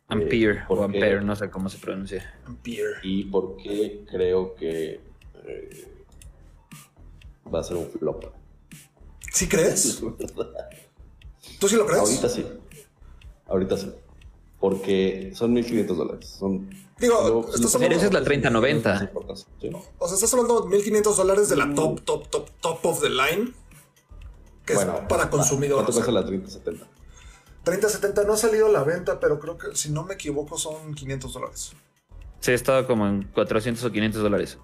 [0.08, 0.84] Ampere ¿por o?
[0.84, 2.34] Ampere, no sé cómo se pronuncia.
[2.46, 3.00] Ampere.
[3.04, 5.00] Y por qué creo que
[5.46, 5.88] eh,
[7.54, 8.26] va a ser un flop.
[9.32, 10.02] ¿Sí crees?
[11.60, 12.02] ¿Tú sí lo crees?
[12.02, 12.46] Ahorita sí.
[13.48, 13.92] Ahorita sí.
[14.60, 16.28] Porque son 1500 dólares.
[16.28, 16.70] Son.
[17.00, 19.00] Digo, estás Pero esa es la 3090.
[19.00, 19.70] Sí.
[19.98, 23.10] O sea, estás hablando de 1500 dólares de la top, top, top, top of the
[23.10, 23.54] line.
[24.66, 25.84] Que Bueno, es para consumidor.
[25.84, 26.88] ¿Cuánto o sea, cuesta la 3070?
[27.66, 30.94] 3070 no ha salido a la venta, pero creo que si no me equivoco son
[30.94, 31.74] 500 dólares.
[32.40, 34.58] Sí, estaba como en 400 o 500 dólares.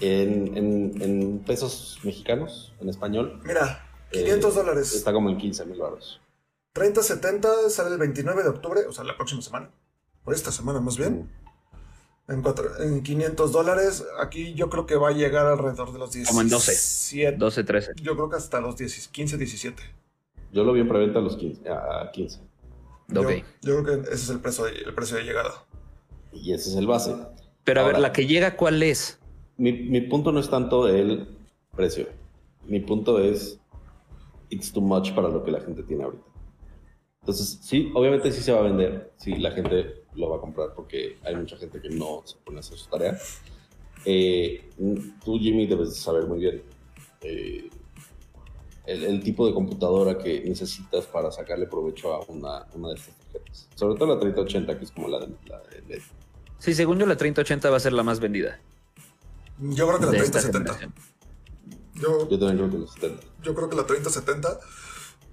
[0.00, 3.40] En, en, en pesos mexicanos, en español.
[3.44, 4.94] Mira, eh, 500 dólares.
[4.94, 6.20] Está como en 15 mil baros.
[6.72, 9.70] 3070 sale el 29 de octubre, o sea, la próxima semana.
[10.24, 11.30] Por esta semana más bien.
[12.28, 14.04] En, cuatro- en 500 dólares.
[14.22, 16.28] Aquí yo creo que va a llegar alrededor de los 17.
[16.30, 17.36] Como en 12.
[17.36, 17.92] 12, 13.
[17.96, 19.82] Yo creo que hasta los 10, 15, 17.
[20.52, 21.68] Yo lo vi en preventa a los 15.
[21.68, 22.40] A 15.
[23.08, 23.30] Yo- Ok.
[23.62, 25.52] Yo, creo que ese es el precio de, el precio de llegada.
[26.32, 27.14] Y ese es el base.
[27.64, 29.18] Pero a ver, la que llega, ¿cuál es?
[29.56, 31.28] Mi, mi punto no es tanto el
[31.76, 32.06] precio.
[32.66, 33.58] Mi punto es
[34.48, 36.24] it's too much para lo que la gente tiene ahorita.
[37.20, 40.68] Entonces, sí, obviamente sí se va a vender, sí, la gente lo va a comprar
[40.74, 43.18] porque hay mucha gente que no se pone a hacer su tarea.
[44.04, 44.70] Eh,
[45.24, 46.62] tú, Jimmy, debes de saber muy bien
[47.20, 47.68] eh,
[48.90, 53.14] el, el tipo de computadora que necesitas para sacarle provecho a una, una de estas
[53.16, 53.68] tarjetas.
[53.74, 56.02] Sobre todo la 3080, que es como la de, la de LED.
[56.58, 58.60] Sí, según yo, la 3080 va a ser la más vendida.
[59.58, 60.74] Yo creo que la de esta 3070.
[60.74, 60.94] generación.
[61.94, 63.22] Yo, Yo también creo que los 70.
[63.42, 64.60] yo creo que la 3070.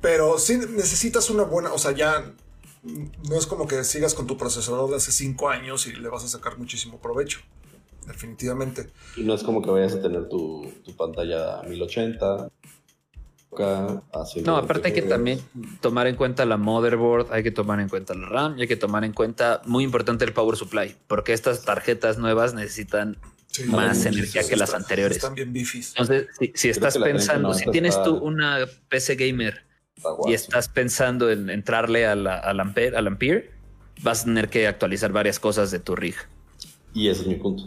[0.02, 1.74] Pero sí necesitas una buena.
[1.74, 2.34] O sea, ya
[2.84, 6.24] no es como que sigas con tu procesador de hace 5 años y le vas
[6.24, 7.40] a sacar muchísimo provecho.
[8.06, 8.90] Definitivamente.
[9.18, 12.50] Y no es como que vayas a tener tu, tu pantalla a 1080.
[13.66, 14.04] Acá,
[14.46, 15.40] No, aparte hay que 120 también
[15.82, 18.76] tomar en cuenta la motherboard, hay que tomar en cuenta la RAM y hay que
[18.76, 23.18] tomar en cuenta, muy importante, el power supply, porque estas tarjetas nuevas necesitan
[23.48, 25.18] Sí, más energía que las están- anteriores.
[25.18, 25.90] Están bien bifis.
[25.98, 29.64] Entonces, si, si estás pensando, 3090 si tienes tú una PC gamer
[29.96, 33.50] está y estás pensando en entrarle a la- al Ampere, al Ampere,
[34.04, 36.16] vas a tener que actualizar varias cosas de tu rig.
[36.94, 37.64] Y ese es mi punto.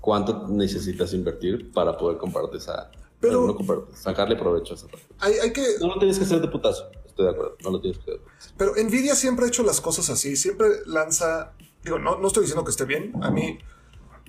[0.00, 2.90] ¿Cuánto necesitas invertir para poder comprarte esa...
[3.20, 4.86] Pero- no comprarte, sacarle provecho a esa?
[5.18, 5.62] Hay, hay que.
[5.80, 6.90] No lo tienes que hacer de putazo.
[7.06, 7.56] Estoy de acuerdo.
[7.62, 8.20] No lo tienes que hacer.
[8.56, 10.36] Pero Nvidia siempre ha hecho las cosas así.
[10.36, 11.52] Siempre lanza.
[11.84, 13.12] Digo, no, no estoy diciendo que esté bien.
[13.22, 13.58] A mí.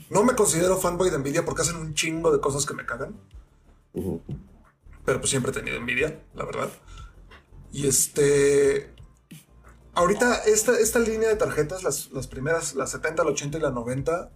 [0.09, 3.15] No me considero fanboy de Nvidia porque hacen un chingo de cosas que me cagan.
[3.93, 6.69] Pero pues siempre he tenido envidia, la verdad.
[7.71, 8.93] Y este.
[9.93, 13.71] Ahorita, esta, esta línea de tarjetas, las, las primeras, la 70, la 80 y la
[13.71, 14.31] 90,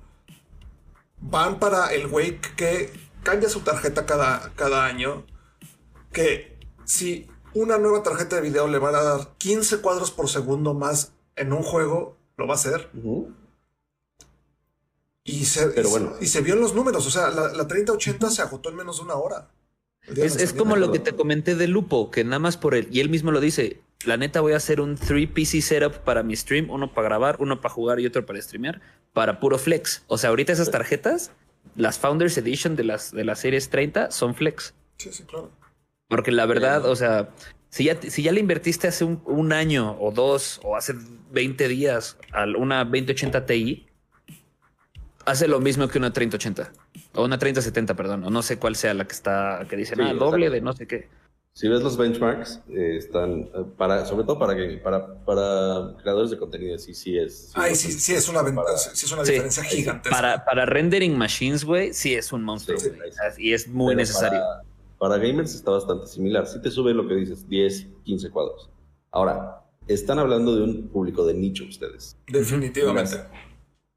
[1.21, 2.91] van para el güey que
[3.25, 5.25] cambia su tarjeta cada, cada año.
[6.13, 10.73] Que si una nueva tarjeta de video le va a dar 15 cuadros por segundo
[10.73, 12.89] más en un juego, lo va a hacer.
[15.25, 16.13] Y se, Pero y, bueno.
[16.21, 17.05] y se vio en los números.
[17.05, 19.49] O sea, la, la 3080 se agotó en menos de una hora.
[20.15, 22.99] Es, es como lo que te comenté de Lupo, que nada más por él, y
[22.99, 26.35] él mismo lo dice, la neta voy a hacer un 3 PC setup para mi
[26.35, 28.81] stream, uno para grabar, uno para jugar y otro para streamear,
[29.13, 30.03] para puro flex.
[30.07, 31.31] O sea, ahorita esas tarjetas,
[31.75, 34.73] las Founders Edition de las, de las series 30 son flex.
[34.97, 35.51] Sí, sí, claro.
[36.07, 37.29] Porque la verdad, o sea,
[37.69, 40.93] si ya, si ya le invertiste hace un, un año o dos o hace
[41.31, 43.87] 20 días a una 2080 Ti,
[45.25, 46.71] hace lo mismo que una 3080
[47.13, 50.05] o una 3070, perdón, o no sé cuál sea la que está, que dicen, Sí,
[50.07, 51.09] ah, doble de no sé qué.
[51.57, 56.29] Si ves los benchmarks, eh, están eh, para, sobre todo para gaming, para, para creadores
[56.31, 57.49] de contenido, sí, sí es.
[57.55, 59.31] Ay, sí, sí es una, venta- Para- sí es una Sí.
[59.31, 60.13] diferencia gigantesca.
[60.17, 62.77] Para, para rendering machines, güey, sí es un monstruo.
[62.77, 63.41] Sí, sí.
[63.41, 64.41] Y es muy Pero necesario.
[64.41, 64.63] Para,
[65.15, 66.45] para gamers está bastante similar.
[66.45, 68.69] Sí te sube lo que dices, 10, 15 cuadros.
[69.11, 72.17] Ahora, están hablando de un público de nicho ustedes.
[72.27, 73.15] Definitivamente.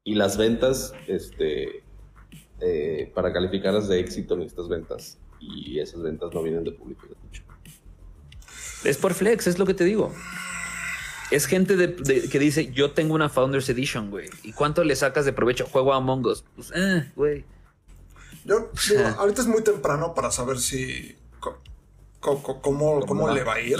[0.05, 1.83] Y las ventas, este,
[2.61, 5.17] eh, para calificarlas de éxito necesitas ventas.
[5.41, 7.43] Y esas ventas no vienen de público de nicho.
[8.83, 10.13] Es por flex, es lo que te digo.
[11.31, 14.29] Es gente de, de- que dice, yo tengo una Founders Edition, güey.
[14.43, 15.65] ¿Y cuánto le sacas de provecho?
[15.67, 16.43] Juego a Among Us.
[16.55, 17.45] Pues, eh, güey.
[18.45, 21.61] Yo digo, ahorita es muy temprano para saber si co-
[22.19, 23.33] co- co- cómo, cómo va?
[23.33, 23.77] le va a ir.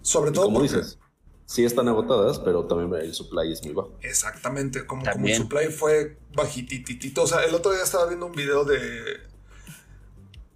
[0.00, 0.98] Sobre todo como porque dices,
[1.44, 3.92] sí están agotadas, pero también el supply es muy bajo.
[4.00, 7.24] exactamente como, como el supply fue bajititito.
[7.24, 9.20] O sea, el otro día estaba viendo un video de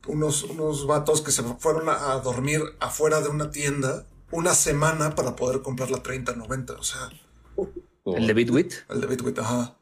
[0.08, 5.14] unos, unos vatos que se fueron a, a dormir afuera de una tienda una semana
[5.14, 6.72] para poder comprar la 3090.
[6.74, 7.08] O sea,
[7.54, 8.72] Como- El de Bitwit.
[8.90, 9.76] el de Bitwit, ajá.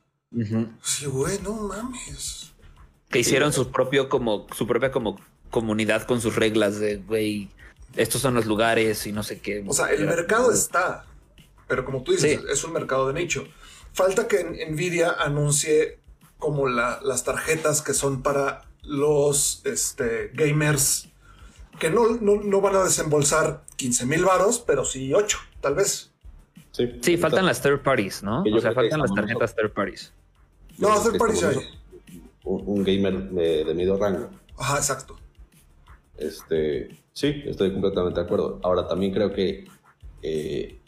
[0.82, 2.52] Sí, güey, no mames.
[3.08, 5.18] Que hicieron su propio, como, su propia como
[5.50, 7.48] comunidad con sus reglas de, güey,
[7.94, 9.64] estos son los lugares y no sé qué.
[9.66, 11.06] O sea, el mercado está,
[11.68, 12.46] pero como tú dices, Sí.
[12.50, 13.44] es un mercado de nicho.
[13.92, 15.98] Falta que Nvidia anuncie
[16.38, 21.08] como la- las tarjetas que son para los este, gamers
[21.78, 26.12] que no, no, no van a desembolsar 15 mil varos, pero sí 8, tal vez.
[26.72, 28.42] Sí, Sí, faltan las third parties, ¿no?
[28.42, 30.12] O sea, faltan las tarjetas third parties.
[30.78, 31.56] No, third parties hay.
[32.44, 34.30] Un, un gamer de, de medio rango.
[34.58, 35.16] Ajá, exacto.
[36.16, 38.60] Este, sí, estoy completamente de acuerdo.
[38.62, 39.66] Ahora, también creo que,
[40.22, 40.78] eh,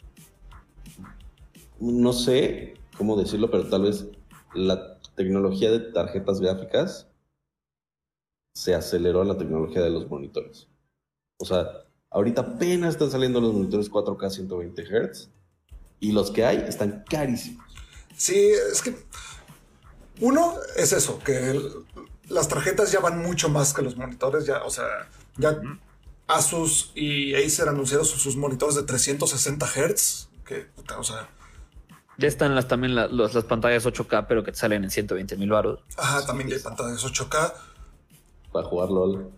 [1.79, 4.07] no sé cómo decirlo, pero tal vez
[4.53, 7.08] la tecnología de tarjetas gráficas
[8.59, 10.67] se aceleró la tecnología de los monitores.
[11.37, 11.65] O sea,
[12.09, 15.29] ahorita apenas están saliendo los monitores 4K 120 Hz
[16.01, 17.65] y los que hay están carísimos.
[18.17, 18.35] Sí,
[18.71, 18.97] es que
[20.19, 21.71] uno es eso, que el-
[22.27, 24.85] las tarjetas ya van mucho más que los monitores, ya, o sea,
[25.37, 25.57] ya
[26.27, 31.29] Asus y Acer anunciaron sus, sus monitores de 360 Hz, que, puta, o sea,
[32.17, 35.37] Ya están las, también la- los- las pantallas 8K, pero que te salen en 120
[35.37, 35.79] mil baros.
[35.97, 37.53] ajá, también ya hay pantallas 8K,
[38.51, 39.31] Para jugar LOL.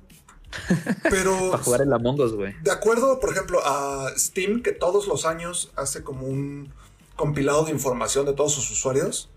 [1.10, 2.54] pero Para jugar el Among Us, güey.
[2.62, 6.74] de acuerdo, por ejemplo, a Steam, que todos los años hace como un
[7.16, 9.30] compilado de información de todos sus usuarios,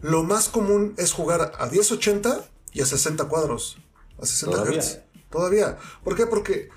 [0.00, 3.78] lo más común es jugar a 1080 y a 60 cuadros,
[4.20, 4.80] a 60 Todavía.
[4.80, 5.00] Hz.
[5.30, 5.78] Todavía.
[6.04, 6.26] ¿Por qué?
[6.26, 6.68] Porque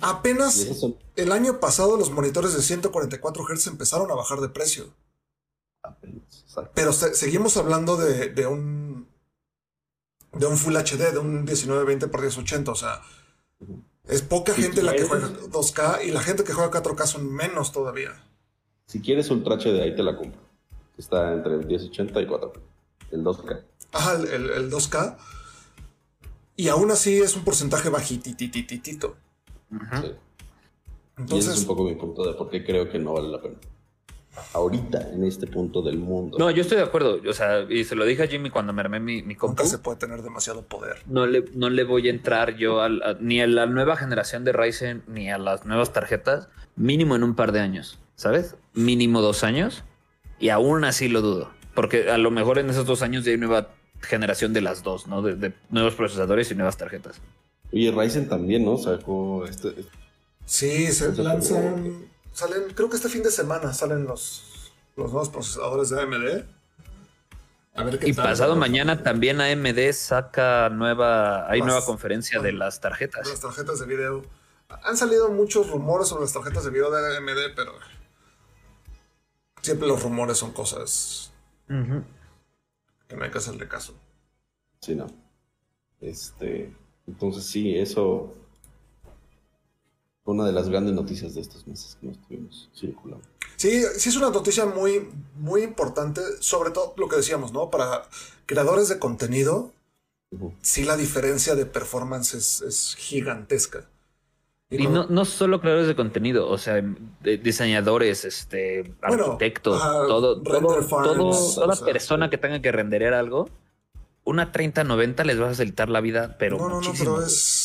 [0.00, 0.66] apenas
[1.16, 4.86] el año pasado los monitores de 144 Hz empezaron a bajar de precio.
[5.82, 6.44] apenas.
[6.74, 9.08] Pero se- seguimos hablando de, de un
[10.38, 12.70] de un Full HD, de un 1920 x 1080.
[12.72, 13.02] O sea,
[14.08, 17.32] es poca Si gente la que juega 2K y la gente que juega 4K son
[17.32, 18.10] menos todavía.
[18.86, 20.40] Si quieres Ultra HD, ahí te la compro.
[20.98, 22.60] Está entre el 1080 y 4K.
[23.12, 23.62] El 2K.
[23.92, 25.16] Ajá, el, el- el 2K.
[26.56, 29.16] Y aún así es un porcentaje bajititititito.
[29.70, 29.76] Sí.
[29.76, 33.28] Y ese es Entonces, un poco mi punto de por qué creo que no vale
[33.28, 33.56] la pena.
[34.52, 36.38] Ahorita, en este punto del mundo.
[36.38, 37.18] No, yo estoy de acuerdo.
[37.28, 39.52] O sea, y se lo dije a Jimmy cuando me armé mi, mi compu.
[39.62, 40.98] nunca se puede tener demasiado poder.
[41.06, 42.88] No le, no le voy a entrar yo a-
[43.20, 47.34] ni a la nueva generación de Ryzen ni a las nuevas tarjetas, mínimo en un
[47.34, 48.56] par de años, ¿sabes?
[48.74, 49.84] Mínimo dos años.
[50.40, 51.50] Y aún así lo dudo.
[51.74, 53.68] Porque a lo mejor en esos dos años ya hay nueva
[54.00, 55.22] generación de las dos, ¿no?
[55.22, 57.20] De, de nuevos procesadores y nuevas tarjetas.
[57.72, 58.76] Oye, Ryzen también, ¿no?
[58.78, 59.68] Sacó este.
[59.68, 59.84] este-
[60.46, 62.04] Sí, se lanzan.
[62.34, 66.44] Salen, creo que este fin de semana salen los, los nuevos procesadores de AMD.
[67.76, 68.26] A ver qué Y tal.
[68.26, 73.26] pasado mañana también AMD saca nueva, hay Las- nueva conferencia de las tarjetas.
[73.28, 74.22] Las tarjetas de video.
[74.84, 77.72] Han salido muchos rumores sobre las tarjetas de video de AMD, pero
[79.62, 81.32] siempre los rumores son cosas
[81.68, 83.94] que no hay que hacerle caso.
[84.80, 85.06] Sí, no.
[86.00, 86.74] Este.
[87.06, 88.34] Entonces, sí, eso.
[90.24, 93.24] Fue Una de las grandes noticias de estos meses que nos tuvimos circulando.
[93.56, 97.70] Sí, sí es una noticia muy, muy importante, sobre todo lo que decíamos, ¿no?
[97.70, 98.02] Para
[98.46, 99.72] creadores de contenido,
[100.32, 100.52] Ujú.
[100.62, 103.84] sí la diferencia de performance es, es gigantesca.
[104.70, 106.82] Y no, no solo creadores de contenido, o sea,
[107.20, 112.38] de- diseñadores, este, Bueno, arquitectos, ajá, todo, render todo, farms, todo- toda sea, persona que
[112.38, 113.48] tenga que renderear algo,
[114.24, 117.14] una 3090 les va a facilitar la vida, pero no, no, no, muchísimo.
[117.16, 117.63] pero es,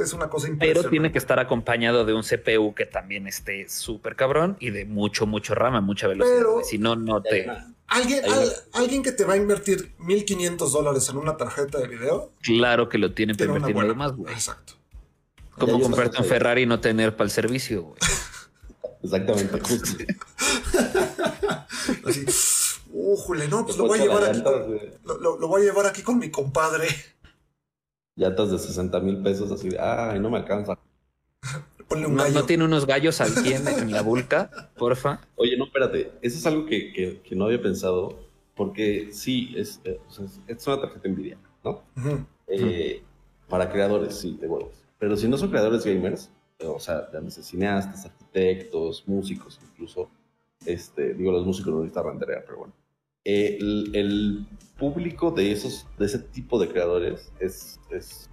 [0.00, 0.90] es una cosa Pero impresionante.
[0.90, 5.26] tiene que estar acompañado de un CPU que también esté súper cabrón y de mucho,
[5.26, 6.36] mucho RAM, a mucha velocidad.
[6.38, 7.46] Pero- si no, no te.
[7.86, 12.32] ¿Alguien, al- alguien que te va a invertir 1500 dólares en una tarjeta de video,
[12.42, 13.94] Claro que lo tienen para tiene una invertir buena.
[13.94, 14.32] más, güey.
[14.32, 14.72] Exacto.
[15.58, 16.24] Como comprarte un.
[16.24, 17.96] Ferrari y no tener para el servicio, güey.
[19.02, 20.02] Exactamente, justo.
[22.06, 22.24] Así,
[22.90, 24.32] újule, no, pues lo voy a llevar aquí.
[24.38, 24.90] llantas, Con, güey.
[25.04, 26.88] lo, lo- lo voy a llevar aquí con mi compadre.
[28.16, 30.78] Llantas de 60 mil pesos, así de, ay, no me alcanza.
[31.88, 32.34] Ponle un No, gallo.
[32.34, 35.20] no tiene unos gallos aquí en, en la vulca, porfa.
[35.36, 38.18] Oye, no, espérate, eso es algo que, que- que no había pensado,
[38.54, 41.82] porque sí, es, eh, o sea, es, es una tarjeta Nvidia, ¿no?
[42.46, 43.02] Eh,
[43.48, 44.84] Para creadores, sí, de huevos.
[44.98, 50.08] Pero si no son creadores gamers, eh, o sea, llámese cineastas, arquitectos, músicos, incluso,
[50.64, 52.72] este, digo, los músicos no necesitan renderear, pero bueno.
[53.24, 54.46] Eh, el, el
[54.78, 58.28] público de esos, de ese tipo de creadores es, es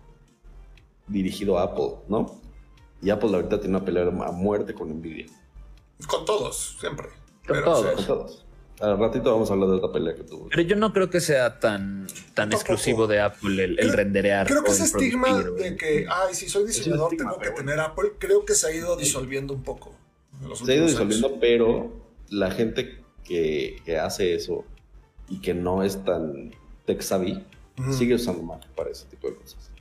[1.08, 2.40] dirigido a Apple, ¿no?
[3.02, 5.28] Y Apple ahorita tiene una pelea a muerte con Nvidia.
[6.08, 7.08] Con todos, siempre.
[7.48, 7.96] Con todos.
[7.96, 8.46] Con todos.
[8.80, 10.50] Al ratito vamos a hablar de otra pelea que tuvo.
[10.50, 14.48] Pero yo no creo que sea tan, tan exclusivo de Apple el, renderear.
[14.48, 18.14] Creo que ese estigma de que, ay, si soy diseñador estigma, tengo que tener Apple,
[18.18, 19.94] creo que se ha ido disolviendo un poco.
[20.56, 20.92] Se ha ido años.
[20.92, 21.92] disolviendo, pero
[22.30, 24.66] la gente que, que hace eso
[25.32, 26.52] y que no es tan
[26.86, 27.44] tech savvy
[27.92, 29.72] sigue usando Mac para ese tipo de cosas.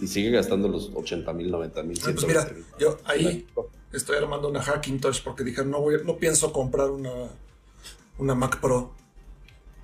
[0.00, 1.98] Y sigue gastando los 80 mil, 90 mil.
[2.02, 2.46] Ah, pues mira,
[2.78, 3.46] yo ahí
[3.92, 7.10] estoy armando una Hackintosh porque dije, no voy, no pienso comprar una,
[8.18, 8.92] una Mac Pro.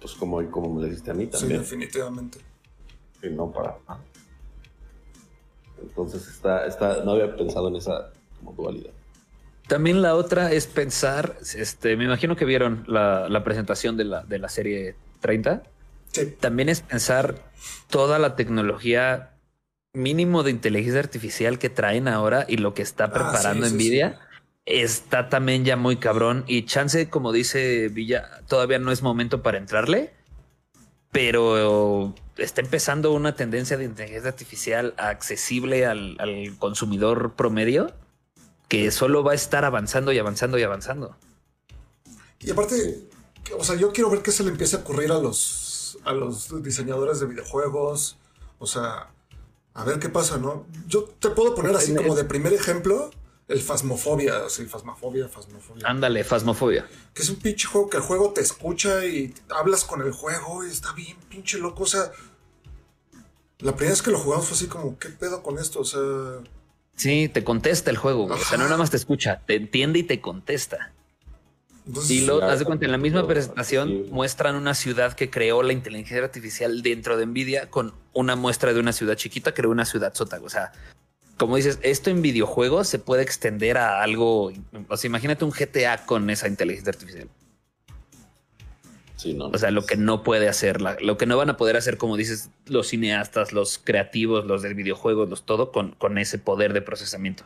[0.00, 1.60] Pues como, como me lo dijiste a mí Sí, también.
[1.60, 2.38] definitivamente.
[3.20, 3.78] que no para.
[5.80, 8.90] Entonces está, está, no había pensado en esa como dualidad.
[9.68, 14.24] También la otra es pensar, este, me imagino que vieron la, la presentación de la,
[14.24, 15.62] de la serie 30.
[16.10, 16.36] Sí.
[16.40, 17.34] También es pensar
[17.90, 19.34] toda la tecnología
[19.92, 23.76] mínimo de inteligencia artificial que traen ahora y lo que está preparando Ah, sí, sí,
[23.76, 24.18] Nvidia.
[24.64, 29.58] Está también ya muy cabrón y chance, como dice Villa, todavía no es momento para
[29.58, 30.12] entrarle,
[31.12, 37.92] pero está empezando una tendencia de inteligencia artificial accesible al, al consumidor promedio
[38.68, 41.16] que solo va a estar avanzando y avanzando y avanzando.
[42.40, 43.08] Y aparte,
[43.58, 46.62] o sea, yo quiero ver qué se le empieza a ocurrir a los, a los
[46.62, 48.18] diseñadores de videojuegos.
[48.58, 49.10] O sea,
[49.74, 50.66] a ver qué pasa, ¿no?
[50.86, 53.10] Yo te puedo poner así como de primer ejemplo
[53.48, 55.88] el Fasmofobia, así, Fasmofobia, Fasmofobia.
[55.88, 56.86] Ándale, fasmofobia.
[57.14, 60.66] Que es un pinche juego que el juego te escucha y hablas con el juego
[60.66, 61.84] y está bien pinche loco.
[61.84, 62.12] O sea,
[63.60, 65.80] la primera vez que lo jugamos fue así como, ¿qué pedo con esto?
[65.80, 66.42] O sea,
[66.98, 68.40] Sí, te contesta el juego, güey.
[68.40, 70.92] o sea, no nada más te escucha, te entiende y te contesta.
[71.86, 72.10] entonces...
[72.10, 75.72] Y lo, haz de cuenta, en la misma presentación muestran una ciudad que creó la
[75.72, 80.12] inteligencia artificial dentro de Nvidia con una muestra de una ciudad chiquita, creó una ciudad
[80.12, 80.46] sótago.
[80.46, 80.72] O sea,
[81.36, 84.52] como dices, esto en videojuegos se puede extender a algo.
[84.88, 87.28] O sea, imagínate un GTA con esa inteligencia artificial.
[89.18, 89.48] Sí, no.
[89.48, 91.98] O sea, lo que no puede hacer, la- lo que no van a poder hacer,
[91.98, 96.72] como dices, los cineastas, los creativos, los del videojuegos, los todo con, con ese poder
[96.72, 97.42] de procesamiento.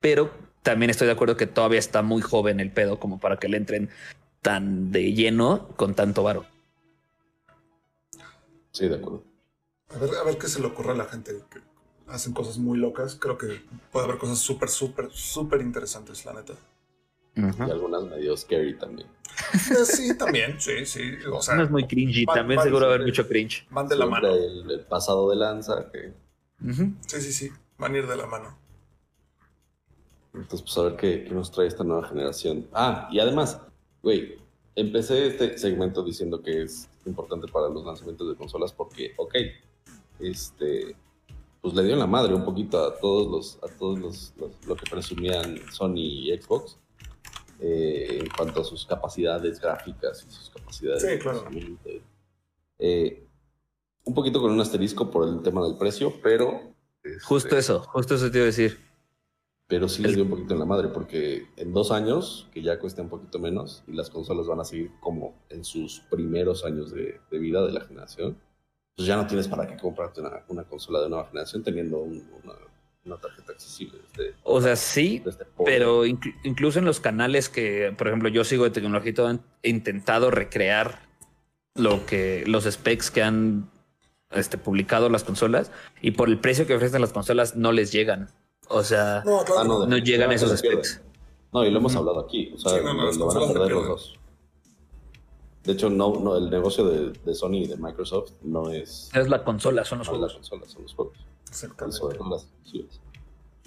[0.00, 0.30] Pero
[0.62, 3.56] también estoy de acuerdo que todavía está muy joven el pedo como para que le
[3.56, 3.88] entren
[4.42, 6.44] tan de lleno con tanto varo.
[8.72, 9.24] Sí, de acuerdo.
[9.88, 11.60] A ver, a ver qué se le ocurre a la gente que
[12.08, 13.16] hacen cosas muy locas.
[13.16, 16.52] Creo que puede haber cosas súper, súper, súper interesantes, la neta.
[17.36, 19.08] Y algunas medio scary también.
[19.54, 21.12] Eh, sí, también, sí, sí.
[21.32, 23.66] O sea, No es muy cringy, también seguro va a haber mucho cringe.
[23.70, 24.34] van de la Siempre mano.
[24.42, 26.12] El, el pasado de lanza, que.
[27.06, 27.50] Sí, sí, sí.
[27.78, 28.58] Van a ir de la mano.
[30.34, 32.66] Entonces, pues a ver qué, qué nos trae esta nueva generación.
[32.72, 33.60] Ah, y además,
[34.02, 34.38] güey,
[34.74, 39.34] empecé este segmento diciendo que es importante para los lanzamientos de consolas porque, ok,
[40.20, 40.96] este,
[41.60, 44.66] pues le dio en la madre un poquito a todos los, a todos los, los-
[44.66, 46.78] lo que presumían Sony y Xbox
[47.60, 51.40] eh, en cuanto a sus capacidades gráficas y sus capacidades Sí, de claro.
[51.42, 51.90] procesamiento.
[52.78, 53.24] Eh,
[54.04, 56.60] un poquito con un asterisco por el tema del precio, pero
[57.02, 58.78] este, Justo eso, justo eso te iba a decir.
[59.66, 62.78] pero sí les dio un poquito en la madre, porque en dos años, que ya
[62.78, 66.90] cuesta un poquito menos, y las consolas van a seguir como en sus primeros años
[66.90, 68.38] de, de vida de la generación,
[68.96, 72.26] pues ya no tienes para qué comprarte una, una consola de nueva generación teniendo un-
[72.42, 72.54] una,
[73.08, 73.98] una tarjeta accesible.
[74.16, 75.44] De, O sea, sí, este.
[75.64, 79.26] Pero inclu- incluso en los canales que, por ejemplo, yo sigo de tecnología y todo,
[79.28, 81.00] han intentado recrear
[81.74, 83.68] lo que los specs que han
[84.30, 85.70] este, publicado las consolas
[86.02, 88.28] y por el precio que ofrecen las consolas no les llegan.
[88.68, 89.60] O sea, No, claro.
[89.60, 89.86] Ah, no, no.
[89.86, 91.00] no llegan esos specs.
[91.52, 93.36] No, y lo hemos hablado aquí, o sea, Sí, no, no, lo, las lo van
[93.36, 93.88] a consolas se perder los pierden.
[93.96, 94.14] dos.
[95.64, 99.28] De hecho, no, no, el negocio de, de Sony y de Microsoft no es, Es
[99.28, 100.34] la consola, son los no es la juegos.
[100.50, 101.16] consola, son los juegos.
[101.48, 101.96] Exactamente.
[101.98, 102.46] sobre las.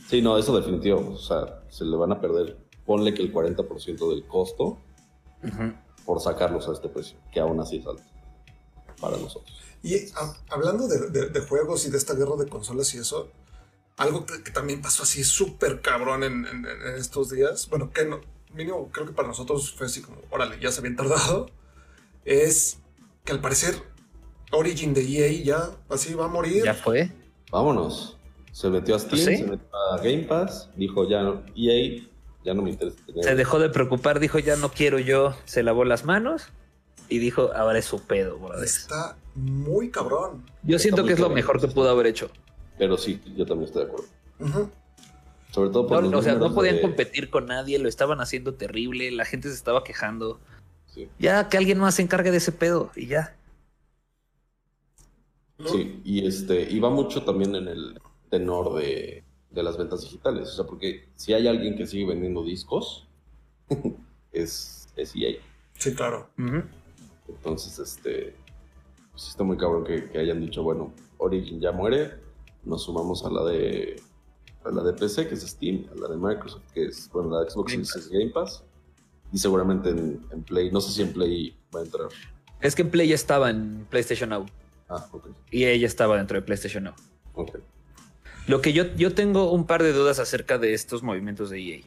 [0.10, 1.12] Sí, no, eso definitivo.
[1.14, 4.78] O sea, se le van a perder, ponle que el 40% del costo
[5.44, 5.74] Ujú.
[6.06, 8.04] por sacarlos a este precio, que aún así es alto
[9.00, 9.58] para nosotros.
[9.84, 13.30] Y a- hablando de, de- de juegos y de esta guerra de consolas y eso,
[13.98, 18.06] algo que, que también pasó así súper cabrón en, en- en estos días, bueno, que
[18.06, 18.20] no,
[18.54, 21.50] mínimo creo que para nosotros fue así como, órale, ya se habían tardado,
[22.26, 22.80] es
[23.24, 23.76] que al parecer
[24.52, 26.64] Origin de EA ya así va a morir.
[26.66, 27.12] Ya fue.
[27.52, 28.18] Vámonos.
[28.52, 29.38] Se metió a Steam, ¿Sí?
[29.38, 32.02] se metió a Game Pass, dijo ya no, EA,
[32.44, 33.24] ya no me interesa tener.
[33.24, 36.48] Se dejó de preocupar, dijo ya no quiero yo, se lavó las manos
[37.08, 38.64] y dijo ahora es su pedo, brother.
[38.66, 40.44] Está muy cabrón.
[40.64, 42.30] Yo siento que es lo mejor que pudo haber hecho.
[42.78, 44.70] Pero sí, yo también estoy de acuerdo.
[45.52, 48.54] Sobre todo por No, o sea, no podían de- competir con nadie, lo estaban haciendo
[48.54, 50.40] terrible, la gente se estaba quejando.
[50.88, 51.08] Sí.
[51.20, 53.36] Ya que alguien más se encargue de ese pedo y ya.
[55.62, 55.70] ¿No?
[55.70, 58.00] Sí, y este, y va mucho también en el
[58.30, 60.50] tenor de, de las ventas digitales.
[60.50, 63.08] O sea, porque si hay alguien que sigue vendiendo discos,
[64.32, 65.38] es, es EA.
[65.78, 66.30] Sí, claro.
[67.28, 68.36] Entonces, este,
[69.12, 72.12] pues está muy cabrón que, que hayan dicho, bueno, Origin ya muere,
[72.64, 74.02] nos sumamos a la de
[74.64, 77.44] a la de PC, que es Steam, a la de Microsoft, que es, bueno, la
[77.44, 78.64] de Xbox Game es es Game Pass,
[79.34, 82.10] y seguramente en, en Play, no sé si en Play va a entrar.
[82.60, 84.46] Es que en Play ya estaba en PlayStation Now
[84.92, 86.94] Ah, ok, y ella estaba dentro de PlayStation Now.
[87.34, 87.58] ok.
[88.48, 91.82] Lo que yo, yo tengo un par de dudas acerca de estos movimientos de EA.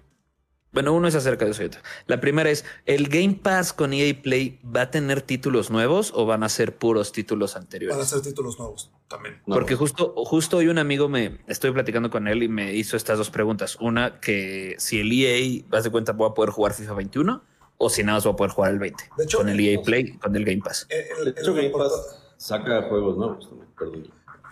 [0.73, 1.63] Bueno, uno es acerca de eso.
[1.63, 1.81] y otro.
[2.07, 6.27] La primera es, ¿el Game Pass con EA Play va a tener títulos nuevos o
[6.27, 7.97] van a ser puros títulos anteriores?
[7.97, 9.41] Van a ser títulos nuevos también.
[9.47, 12.97] No, Porque justo, justo hoy un amigo me estoy platicando con él y me hizo
[12.97, 13.77] estas dos preguntas.
[13.81, 17.43] Una, que si el EA, vas de cuenta, voy a poder jugar FIFA 21
[17.79, 19.81] o si nada más voy a poder jugar el 20 De hecho, con el EA
[19.83, 20.87] Play, con el Game Pass.
[20.89, 24.11] Eh, en- de en hecho, Game Pass saca juegos nuevos también, perdón.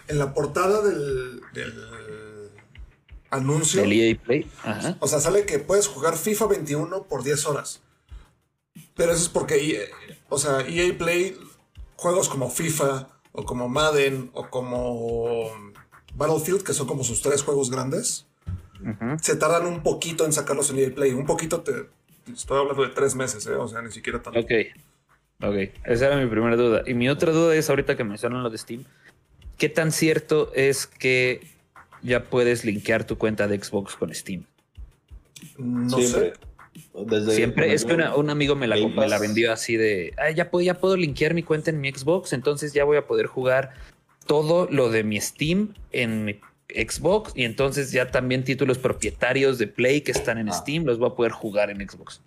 [0.08, 2.50] En la portada del, del
[3.30, 4.50] anuncio, Del EA Play.
[4.64, 4.96] Ajá.
[4.98, 7.82] o sea, sale que puedes jugar FIFA 21 por 10 horas.
[8.94, 9.84] Pero eso es porque, EA
[10.30, 11.36] o sea, EA Play,
[11.96, 15.50] juegos como FIFA, o como Madden, o como
[16.14, 18.26] Battlefield, que son como sus tres juegos grandes,
[19.20, 21.12] se tardan un poquito en sacarlos en EA Play.
[21.12, 21.90] Un poquito te.
[22.32, 23.54] Estoy hablando de tres meses, ¿eh?
[23.54, 24.40] o sea, ni siquiera tanto.
[24.40, 24.50] Ok.
[25.42, 25.70] Ok.
[25.84, 26.82] Esa era mi primera duda.
[26.86, 28.84] Y mi otra duda es ahorita que mencionan lo de Steam.
[29.58, 31.40] ¿Qué tan cierto es que
[32.02, 34.44] ya puedes linkear tu cuenta de Xbox con Steam?
[35.58, 36.32] No Siempre.
[36.34, 37.02] sé.
[37.06, 40.30] Desde Siempre es que una- un amigo me la, me la vendió así de, "Ah,
[40.30, 43.26] ya, puedo, ya puedo linkear mi cuenta en mi Xbox, entonces ya voy a poder
[43.26, 43.72] jugar
[44.26, 46.40] todo lo de mi Steam en mi
[46.70, 50.52] Xbox y entonces ya también títulos propietarios de Play que están en Ah.
[50.52, 52.22] Steam los voy a poder jugar en Xbox.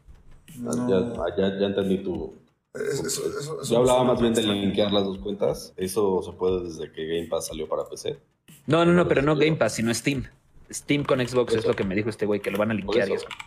[0.59, 0.89] No.
[0.89, 2.35] Ya, ya, ya entendí tu.
[2.75, 5.73] Es- eso- eso- eso Yo hablaba más bien de linkear las dos cuentas.
[5.77, 8.19] Eso se puede desde que Game Pass salió para PC.
[8.67, 10.25] No, no, no, pero no Game Pass, sino Steam.
[10.71, 13.07] Steam con Xbox es lo que me dijo este güey, que lo van a linkear
[13.09, 13.25] y eso.
[13.27, 13.37] eso.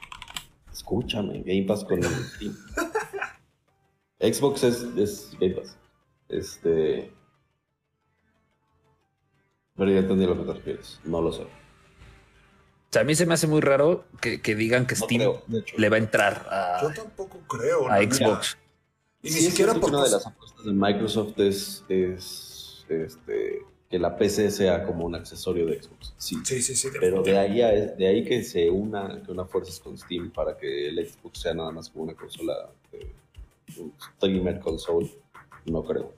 [0.72, 2.56] Escúchame, Game Pass con Steam.
[4.20, 5.76] Xbox es, es Game Pass.
[6.28, 7.12] Este.
[9.76, 11.00] Pero ya entendí lo que te refieres.
[11.04, 11.42] No lo sé.
[11.42, 11.48] O
[12.90, 15.42] sea, a mí se me hace muy raro que, que digan que No Steam creo,
[15.76, 16.46] le va a entrar
[16.82, 17.86] Yo a, tampoco creo.
[17.88, 18.40] a la neta.
[19.22, 23.62] Y Sí, ni es siquiera por una de las apuestas de Microsoft es, es este,
[23.90, 26.14] que la PC sea como un accesorio de Xbox.
[26.18, 26.36] Sí.
[26.44, 26.88] Sí, sí, sí.
[27.00, 30.56] Pero de ahí, a- de ahí que se una, que una fuerzas con Steam para
[30.56, 33.10] que el Xbox sea nada más como una consola, eh,
[33.78, 35.10] un streamer console,
[35.66, 36.12] no creo.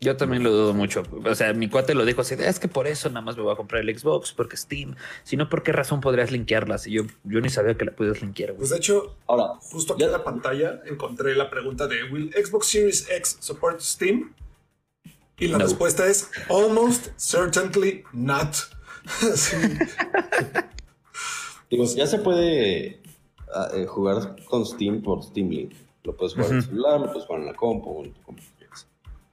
[0.00, 1.02] Yo también lo dudo mucho.
[1.24, 3.52] O sea, mi cuate lo dijo así, es que por eso nada más me voy
[3.52, 4.94] a comprar el Xbox, porque Steam.
[5.24, 6.86] Si no, ¿por qué razón podrías linkearlas?
[6.86, 8.58] Y yo, yo ni sabía que la podías linkear, güey.
[8.58, 12.32] Pues de hecho, Ahora, justo aquí Ya- en la pantalla encontré la pregunta de ¿Will
[12.32, 14.34] Xbox Series X support Steam?
[15.40, 15.64] Y la No.
[15.64, 18.54] respuesta es Almost certainly not.
[19.34, 19.56] Sí.
[21.70, 23.00] digo, ya se puede
[23.54, 25.72] ah, eh, jugar con Steam por Steam Link.
[26.04, 28.42] Lo puedes jugar en el celular, lo puedes jugar en la compu, en tu compu.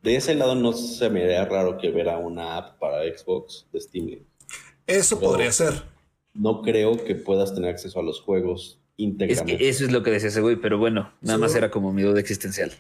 [0.05, 3.81] De ese lado no se me haría raro que hubiera una app para Xbox de
[3.81, 4.19] Steam.
[4.87, 5.83] Eso Pero- podría ser.
[6.33, 9.57] No creo que puedas tener acceso a los juegos Es íntegramente.
[9.57, 12.01] que eso es lo que decía ese güey, pero bueno, nada más era como mi
[12.03, 12.71] duda existencial.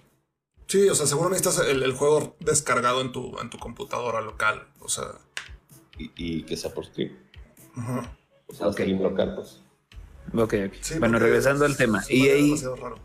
[0.67, 4.67] Sí, o sea, seguro necesitas el, el juego descargado en tu, en tu computadora local.
[4.81, 5.05] O sea,
[5.97, 7.11] y, y que sea por stream.
[7.77, 8.01] ujú.
[8.47, 8.73] O sea, Ok.
[8.73, 9.61] stream local, pues.
[10.33, 10.73] Ok, ok.
[10.81, 12.03] Sí, bueno, regresando al es- tema.
[12.09, 12.09] es
[12.63, 12.99] EA, raro.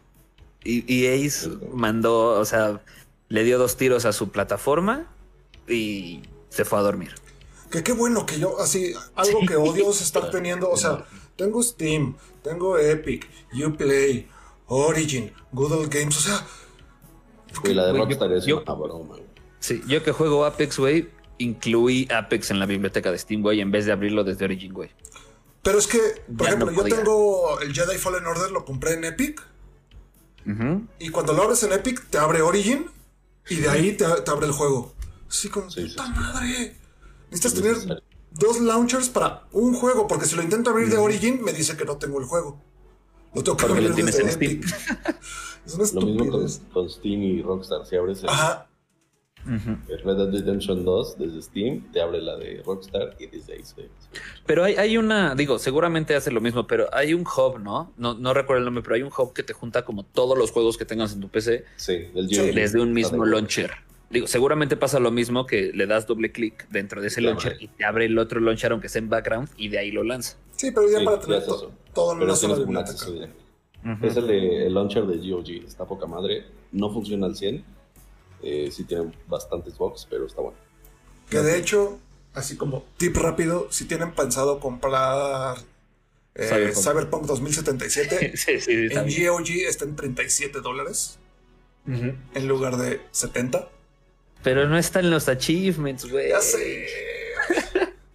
[0.65, 2.81] y- EA s- mandó, o sea,
[3.31, 5.07] le dio dos tiros a su plataforma
[5.67, 6.21] y
[6.51, 7.15] se fue a dormir.
[7.71, 11.07] Que qué bueno que yo, así, algo que odio es estar teniendo, o sea,
[11.37, 13.27] tengo Steam, tengo Epic,
[13.67, 14.29] Uplay,
[14.67, 16.47] Origin, Google Games, o sea,
[17.65, 19.15] Y la de Rockstar es yo- una broma.
[19.17, 19.23] güey.
[19.61, 21.09] Sí, yo que juego Apex, güey,
[21.39, 24.91] incluí Apex en la biblioteca de Steam, güey, en vez de abrirlo desde Origin, güey.
[25.63, 25.99] pero es que,
[26.37, 29.41] por Ya ejemplo, no yo tengo el Jedi Fallen Order, lo compré en Epic,
[30.99, 32.87] y cuando lo abres en Epic, te abre Origin,
[33.49, 34.95] y de ahí te, te abre el juego.
[35.29, 36.13] Sí, como Sí, puta sí.
[36.13, 36.77] madre.
[37.31, 41.43] Necesitas Es tener dos launchers para un juego, porque si lo intento abrir de Origin,
[41.43, 42.61] me dice que no tengo el juego.
[43.35, 44.53] Lo tengo que lo abrir tienes desde en Steam.
[44.53, 45.17] Epic.
[45.67, 47.87] es una Lo mismo con Steam y Rockstar.
[47.87, 48.67] Si abres el, Ajá.
[49.47, 53.63] El Red Dead Redemption 2 desde Steam, te abre la de Rockstar y desde ahí
[53.65, 53.89] se.
[54.47, 57.93] Pero hay, hay una, digo, seguramente hace lo mismo, pero hay un hub, ¿no?
[57.97, 58.15] ¿no?
[58.15, 60.77] No recuerdo el nombre, pero hay un hub que te junta como todos los juegos
[60.77, 62.51] que tengas en tu PC Sí, del Sí.
[62.53, 63.73] Desde un mismo launcher.
[64.11, 67.69] Digo, seguramente pasa lo mismo que le das doble clic dentro de ese launcher y
[67.69, 70.37] te abre el otro launcher aunque sea en background y de ahí lo lanza.
[70.51, 72.91] Sí, pero ya Sí, para tener todo en Pero una tienes como un biblioteca.
[72.93, 73.41] acceso directo.
[74.03, 75.65] Es el, de- el launcher de GOG.
[75.65, 76.45] Está poca madre.
[76.73, 77.65] No funciona al 100.
[78.43, 80.57] Eh, sí tiene bastantes bugs, pero está bueno.
[81.29, 81.99] Que de hecho,
[82.35, 85.59] así como tip rápido, si tienen pensado comprar
[86.35, 86.85] eh, Cyberpunk.
[86.85, 89.05] Cyberpunk 2077, sí, sí, en.
[89.05, 91.19] GOG está en 37 dólares
[91.87, 93.69] en lugar de 70.
[94.43, 96.29] Pero no están los achievements, güey.
[96.31, 96.87] Ya sé.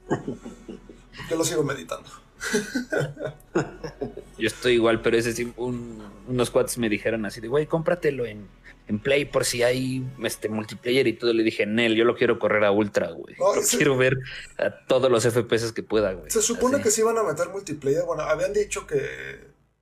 [1.29, 2.09] Yo lo sigo meditando.
[4.37, 8.25] Yo estoy igual, pero ese sí, un- unos cuates me dijeron así de, güey, cómpratelo
[8.25, 8.47] en,
[8.87, 11.33] en Play por si hay este multiplayer y todo.
[11.33, 13.35] Le dije, Nel, yo lo quiero correr a ultra, güey.
[13.39, 14.17] No, ese- quiero ver
[14.57, 16.29] a todos los FPS que pueda, güey.
[16.31, 16.83] Se supone Así.
[16.83, 18.03] que sí iban a meter multiplayer.
[18.05, 18.99] Bueno, habían dicho que.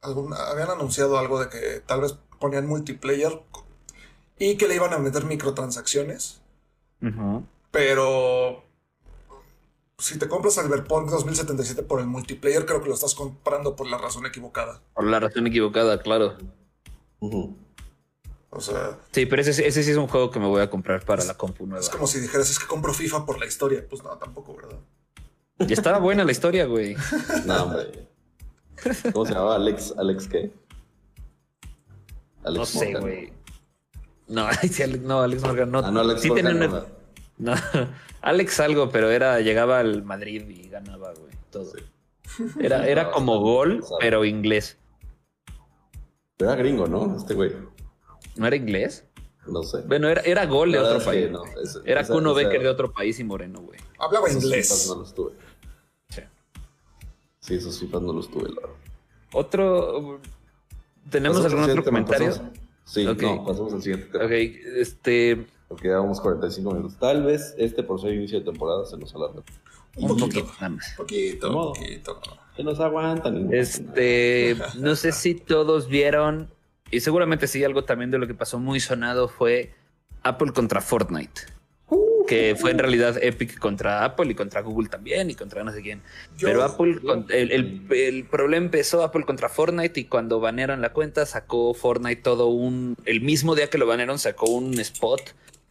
[0.02, 3.40] habían anunciado algo de que tal vez ponían multiplayer
[4.40, 6.42] y que le iban a meter microtransacciones.
[7.02, 7.46] Ujú.
[7.72, 8.64] Pero.
[10.00, 13.98] Si te compras Cyberpunk 2077 por el multiplayer, creo que lo estás comprando por la
[13.98, 14.82] razón equivocada.
[14.94, 16.36] Por la razón equivocada, claro.
[17.22, 21.06] O sea, Sí, pero ese, ese sí es un juego que me voy a comprar
[21.06, 21.80] para la compu nueva.
[21.82, 23.86] es como si dijeras, es que compro FIFA por la historia.
[23.90, 24.80] Pues no, tampoco, ¿verdad?
[25.60, 26.96] Y estaba buena la historia, güey.
[27.46, 28.10] No, hombre.
[29.14, 29.56] ¿Cómo se llamaba?
[29.56, 30.52] ¿Alex, Alex qué?
[32.44, 33.02] Alex No sé, Morgan.
[33.02, 33.34] güey.
[34.28, 34.48] No,
[35.04, 35.80] no, Alex Morgan no.
[35.80, 36.46] Ah, no, Alex sí Morgan.
[36.48, 36.86] tenía no, una-
[37.38, 37.54] No,
[38.22, 41.34] Alex algo, pero era, llegaba al Madrid y ganaba, güey.
[41.52, 41.66] Todo.
[41.66, 42.44] Sí.
[42.60, 44.78] Era, era como gol, pero inglés.
[46.40, 47.16] Era gringo, ¿no?
[47.18, 47.52] Este güey.
[48.36, 49.06] ¿No era inglés?
[49.48, 49.82] No sé.
[49.82, 51.26] Bueno, era, era gol de otro país.
[51.26, 51.54] que no, güey.
[51.64, 53.80] ese- era esa- Kuno esa- Becker de otro país y moreno, güey.
[54.00, 54.68] Hablaba Esos inglés.
[54.70, 55.32] FIFAs no los tuve.
[56.10, 56.22] Sí.
[57.40, 58.76] Sí, esos FIFAs no los tuve, la verdad.
[59.34, 60.22] Otro.
[61.10, 62.28] ¿Tenemos algún al otro comentario?
[62.30, 62.52] pasamos-
[62.86, 63.22] Sí, Ok.
[63.22, 64.26] no, pasamos al siguiente tema.
[64.26, 65.46] Ok, este.
[65.74, 66.98] Porque llevamos 45 minutos.
[67.00, 69.42] Tal vez este, por ser inicio de temporada, se nos alarga.
[69.96, 70.26] Un Un poquito.
[70.42, 70.94] poquito nada más.
[70.96, 71.74] Poquito, modo.
[71.74, 72.22] poquito.
[72.56, 73.52] Se nos aguantan.
[73.54, 76.50] Este, no sé si todos vieron,
[76.92, 79.74] y seguramente sí, algo también de lo que pasó muy sonado fue
[80.22, 81.42] Apple contra Fortnite.
[82.28, 85.82] Que fue en realidad Epic contra Apple y contra Google también y contra no sé
[85.82, 86.02] quién.
[86.38, 87.00] Yo- Pero Apple,
[87.30, 92.22] el, el- el problema empezó Apple contra Fortnite y cuando banearon la cuenta sacó Fortnite
[92.22, 95.20] todo un, el mismo día que lo banearon sacó un spot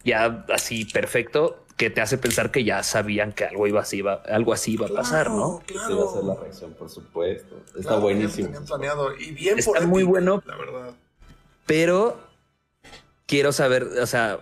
[0.03, 4.21] ya así perfecto que te hace pensar que ya sabían que algo iba así, iba,
[4.27, 5.61] algo así iba a pasar, ¿no?
[5.67, 6.39] Esta iba a ser la Claro.
[6.41, 7.55] reacción, por supuesto.
[7.67, 8.49] Está Claro, buenísimo.
[8.65, 9.15] planeado.
[9.17, 10.43] Y bien Está por muy bueno.
[10.45, 10.91] La verdad.
[11.65, 12.19] Pero
[13.25, 14.39] quiero saber, o sea,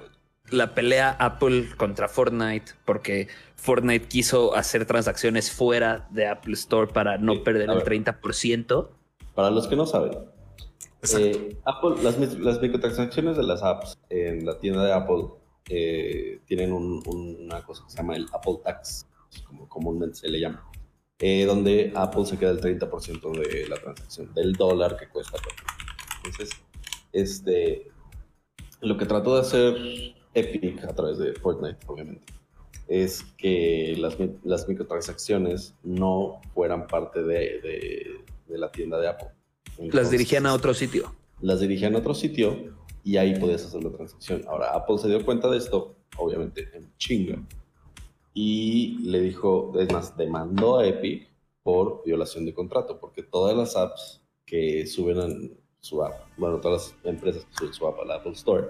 [0.50, 7.18] la pelea Apple contra Fortnite, porque Fortnite quiso hacer transacciones fuera de Apple Store para
[7.18, 7.86] no Sí, perder el ver.
[7.86, 8.90] 30%.
[9.36, 10.18] Para los que no saben,
[11.18, 15.28] eh, Apple, las, las microtransacciones de las apps en la tienda de Apple
[15.70, 19.08] eh, tienen un- un- una cosa que se llama el Apple Tax,
[19.46, 20.70] como comúnmente se le llama,
[21.20, 25.38] eh, donde Apple se queda el 30% de la transacción, del dólar que cuesta.
[26.18, 26.50] Entonces,
[27.14, 27.92] este,
[28.82, 29.76] lo que trató de hacer
[30.34, 32.34] Epic a través de Fortnite, obviamente,
[32.88, 39.30] es que las, las microtransacciones no fueran parte de, de- de la tienda de Apple.
[39.68, 41.16] Las Entonces, dirigían a otro sitio.
[41.40, 44.44] Las dirigían a otro sitio y ahí podías hacer la transacción.
[44.48, 47.42] Ahora, Apple se dio cuenta de esto, obviamente en chinga,
[48.34, 51.30] y le dijo, es más, demandó a Epic
[51.64, 55.28] por violación de contrato, porque todas las apps que suben a
[55.80, 58.68] su app, bueno, todas las empresas que suben su app a la Apple Store,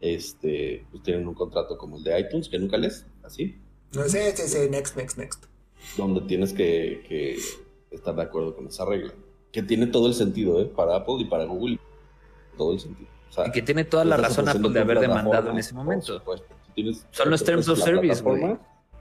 [0.00, 3.56] este, pues tienen un contrato como el de iTunes, que nunca lees, así,
[3.94, 5.44] No, sí, sí, sí, next, next, next.
[5.96, 7.36] donde tienes que, que
[7.90, 9.14] estar de acuerdo con esa regla.
[9.52, 10.66] Que tiene todo el sentido, ¿eh?
[10.66, 11.78] Para Apple y para Google.
[12.58, 13.08] Todo el sentido.
[13.28, 15.84] O sea, Y que tiene toda la razón Apple de haber demandado en ese por
[15.84, 16.22] momento.
[16.74, 18.56] tienes- Son los terms of service, güey.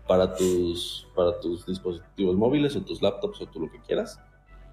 [0.07, 4.19] Para tus, para tus dispositivos móviles o tus laptops o tú lo que quieras.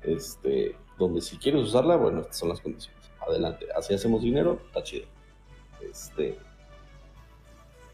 [0.02, 3.00] Este, donde si quieres usarla, bueno, estas son las condiciones.
[3.26, 3.66] Adelante.
[3.76, 5.06] Así hacemos dinero, está chido.
[5.80, 6.38] Este,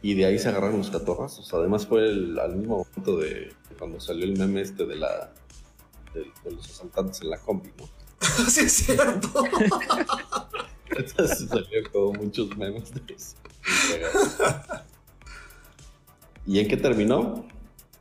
[0.02, 1.52] y de ahí se agarraron los catorrazos.
[1.54, 5.30] Además fue el- al mismo momento de cuando salió el meme este de la
[6.14, 7.88] de, de los asaltantes en la combi, ¿no?
[8.48, 9.28] sí, es cierto.
[10.98, 13.34] Entonces salió como muchos memes de eso.
[16.46, 17.44] ¿Y en qué terminó?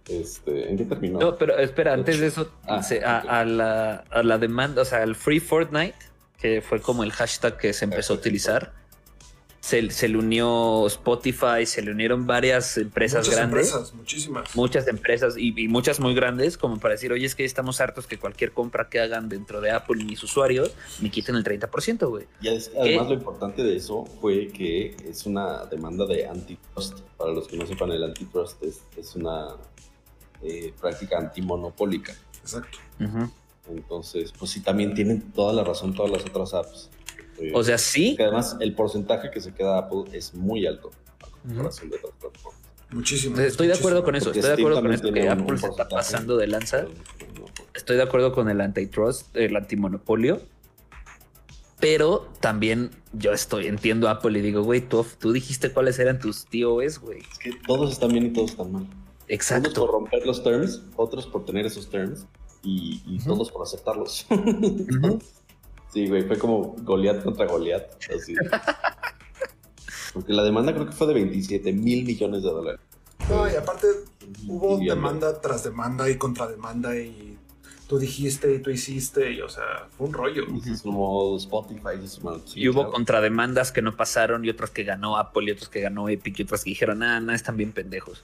[0.08, 1.20] Este, ¿En qué terminó?
[1.20, 4.86] No, pero espera, antes de eso, Ah, se- a, a la, a la demanda, o
[4.86, 5.96] sea, el Free Fortnite,
[6.38, 8.74] que fue como el hashtag que se empezó a utilizar,
[9.68, 13.68] se, se le unió Spotify, se le unieron varias empresas Muchas grandes.
[13.68, 14.56] empresas, muchísimas.
[14.56, 18.08] muchas empresas y, y muchas muy grandes como para decir, oye, es que estamos hartos
[18.08, 22.26] que cualquier compra que hagan dentro de Apple mis usuarios me quiten el 30%, güey.
[22.42, 27.02] Y es- además lo importante de eso fue que es una demanda de antitrust.
[27.18, 29.48] Para los que no sepan, el antitrust es, es una
[30.44, 32.16] eh, práctica antimonopólica.
[32.42, 32.78] Exacto.
[33.70, 36.90] Entonces, pues sí, también tienen toda la razón todas las otras apps.
[37.40, 40.92] Eh, O sea, sí, que además el porcentaje que se queda Apple es muy alto
[41.24, 42.62] a comparación de otras plataformas.
[42.90, 43.38] Muchísimo.
[43.40, 45.58] estoy de acuerdo con eso, Porque estoy de Steam acuerdo con eso, que Apple un
[45.60, 46.86] se está pasando de lanza.
[47.74, 50.42] Estoy de acuerdo con el antitrust, el antimonopolio.
[51.80, 56.18] Pero también yo estoy, entiendo a Apple y digo, güey, tú, tú dijiste cuáles eran
[56.20, 57.20] tus TOS, güey.
[57.32, 58.82] Es que todos están bien y todos están mal.
[58.84, 58.96] Unos
[59.28, 59.86] por Exacto.
[59.88, 62.26] romper los terms, otros por tener esos terms
[62.64, 63.30] y, y Ujú.
[63.36, 64.26] todos por aceptarlos.
[64.32, 65.20] Ujú.
[65.94, 67.90] Sí, güey, fue como Goliat contra Goliat.
[68.16, 68.36] Así.
[70.14, 72.82] Porque la demanda creo que fue de 27 mil millones de dólares.
[73.30, 73.88] No, y aparte
[74.48, 77.38] hubo Y demanda tras demanda y contrademanda y
[77.88, 80.44] tú dijiste y tú hiciste y o sea, fue un rollo.
[80.66, 82.92] Y sumó Spotify, se sumaron- sí, Y hubo claro.
[82.94, 86.44] contrademandas que no pasaron y otras que ganó Apple y otras que ganó Epic y
[86.44, 88.24] otras que dijeron, ah, no, están bien pendejos.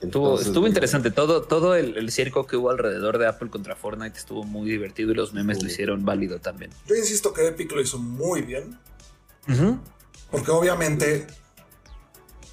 [0.00, 1.10] Estuvo, Entonces, estuvo digo, interesante.
[1.10, 5.10] Todo, todo el, el circo que hubo alrededor de Apple contra Fortnite estuvo muy divertido
[5.10, 6.70] y los memes lo hicieron válido también.
[6.86, 8.78] Yo insisto que Epic lo hizo muy bien,
[10.30, 11.26] porque obviamente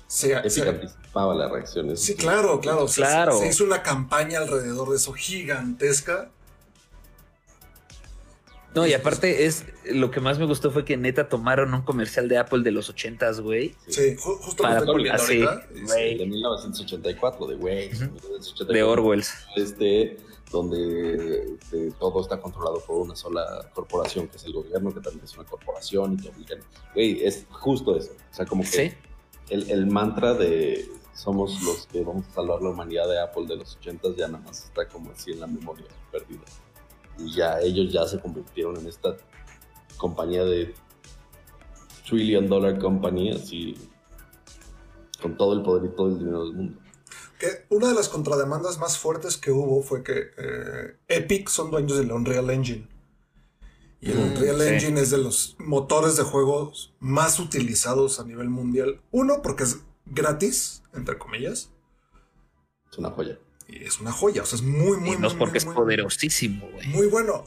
[0.07, 2.01] se, Epic se- anticipaba las reacciones.
[2.01, 3.37] sí, claro, claro, se- Claro.
[3.37, 6.31] Se, hizo una campaña alrededor de eso gigantesca.
[8.75, 12.27] No, y aparte es lo que más me gustó fue que neta tomaron un comercial
[12.27, 13.73] de Apple de los ochentas, güey.
[13.87, 14.79] Sí, ju- justo Para
[15.13, 15.67] así, ahorita.
[15.87, 16.17] güey.
[16.17, 17.87] De 1984, de güey.
[17.87, 18.03] Ujú.
[18.03, 19.23] 1984, De Orwell.
[19.55, 20.17] Este,
[20.51, 25.23] donde este, todo está controlado por una sola corporación, que es el gobierno, que también
[25.23, 26.59] es una corporación y te obligan.
[26.93, 28.11] Güey, es justo eso.
[28.31, 28.91] O sea, como que Sí.
[29.49, 33.55] el, el mantra de somos los que vamos a salvar la humanidad de Apple de
[33.55, 36.41] los 80 ya nada más está como así en la memoria perdida.
[37.17, 39.15] Y ya ellos ya se convirtieron en esta
[39.97, 40.73] compañía de
[42.07, 43.75] trillion dollar company, así
[45.21, 46.79] con todo el poder y todo el dinero del mundo.
[47.39, 51.97] Que una de las contrademandas más fuertes que hubo fue que eh, Epic son dueños
[51.97, 52.87] del Unreal Engine.
[54.01, 54.67] Y el Mm, Unreal sí.
[54.67, 59.01] Engine es de los motores de juegos más utilizados a nivel mundial.
[59.11, 61.71] Uno, porque es gratis, entre comillas,
[62.91, 63.37] Es una joya.
[63.67, 64.43] Y es una joya.
[64.43, 66.87] O sea, es muy, muy, Y no es muy, porque muy, es muy- poderosísimo, güey.
[66.87, 67.45] Muy bueno.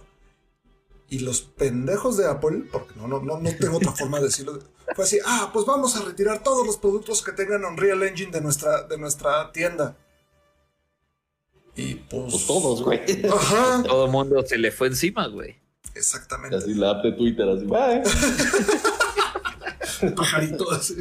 [1.10, 4.58] Y los pendejos de Apple, porque no, no, no, no tengo otra forma de decirlo,
[4.94, 8.40] fue así, ah, pues vamos a retirar todos los productos que tengan Unreal Engine de
[8.42, 9.96] nuestra, de nuestra tienda.
[11.76, 12.24] Y pues...
[12.32, 13.00] Pues todos, güey.
[13.26, 15.56] Ajá, Todo el mundo se le fue encima, güey.
[15.94, 16.56] exactamente.
[16.56, 18.02] Así la app de Twitter, así, bye.
[20.14, 20.94] Pajarito así.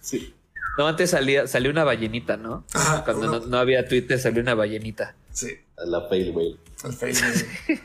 [0.00, 0.34] Sí.
[0.78, 2.64] No, antes salía, salió una ballenita, ¿no?
[2.72, 5.16] Ajá, Cuando uno- no, no había Twitter salió una ballenita.
[5.32, 5.48] Sí,
[5.84, 6.56] La fail, güey.
[6.84, 7.80] el Facebook.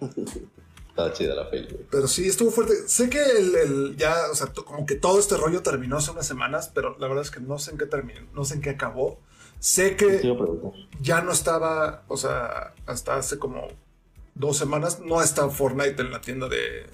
[0.90, 1.86] Estaba chida la fail, güey.
[1.90, 2.74] Pero sí, estuvo fuerte.
[2.86, 6.26] Sé que el, el- ya, o sea, como que todo este rollo terminó hace unas
[6.26, 8.70] semanas, pero la verdad es que no sé en qué terminó, no sé en qué
[8.70, 9.18] acabó.
[9.58, 10.20] Sé que
[11.00, 13.68] ya no estaba, o sea, hasta hace como
[14.34, 16.86] dos semanas, no está Fortnite en la tienda de.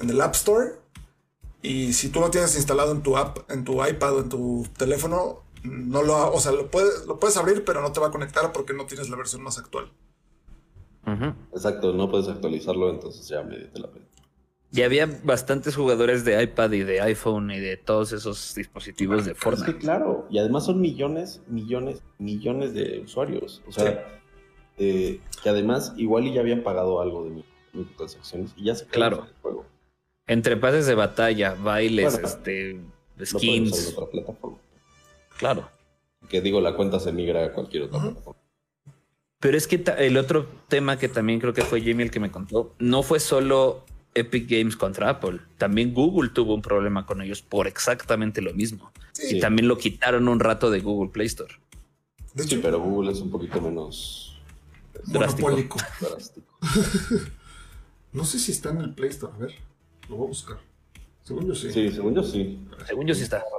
[0.00, 0.70] en el App Store.
[1.66, 4.66] Y si tú lo tienes instalado en tu app, en tu iPad o en tu
[4.76, 8.10] teléfono, no lo, o sea, lo puedes, lo puedes abrir, pero no te va a
[8.10, 9.90] conectar porque no tienes la versión más actual.
[11.52, 14.04] Exacto, no puedes actualizarlo, entonces ya me la pena.
[14.72, 19.32] Y había bastantes jugadores de iPad y de iPhone y de todos esos dispositivos de
[19.32, 19.78] Es que Fortnite.
[19.78, 23.62] claro, y además son millones, millones, millones de usuarios.
[23.68, 24.20] O sea,
[24.76, 28.86] eh, que además igual y ya habían pagado algo de mi- microtransacciones y ya se
[28.86, 29.26] Claro.
[29.28, 29.64] el juego.
[30.26, 32.80] Entre pases de batalla, bailes, Bueno, este,
[33.24, 33.94] skins.
[33.96, 34.20] otra.
[35.38, 35.68] Claro.
[36.28, 38.40] Que digo, la cuenta se migra a cualquier otra plataforma.
[39.40, 42.20] Pero es que ta- el otro tema que también creo que fue Jimmy el que
[42.20, 45.40] me contó, no fue solo Epic Games contra Apple.
[45.58, 48.90] También Google tuvo un problema con ellos por exactamente lo mismo.
[49.12, 51.52] Sí, Y también lo quitaron un rato de Google Play Store.
[52.32, 54.40] de Sí, hecho, pero Google es un poquito menos
[55.04, 55.54] drástico.
[58.12, 59.54] No sé si está en el Play Store, a ver,
[60.08, 60.56] lo voy a buscar.
[61.22, 61.72] Según yo sí.
[61.72, 62.68] Sí, según yo sí.
[62.86, 63.44] Según yo sí está.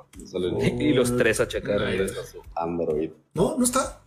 [0.79, 1.81] Y los tres a checar.
[2.55, 3.11] Android.
[3.33, 4.01] No, no está.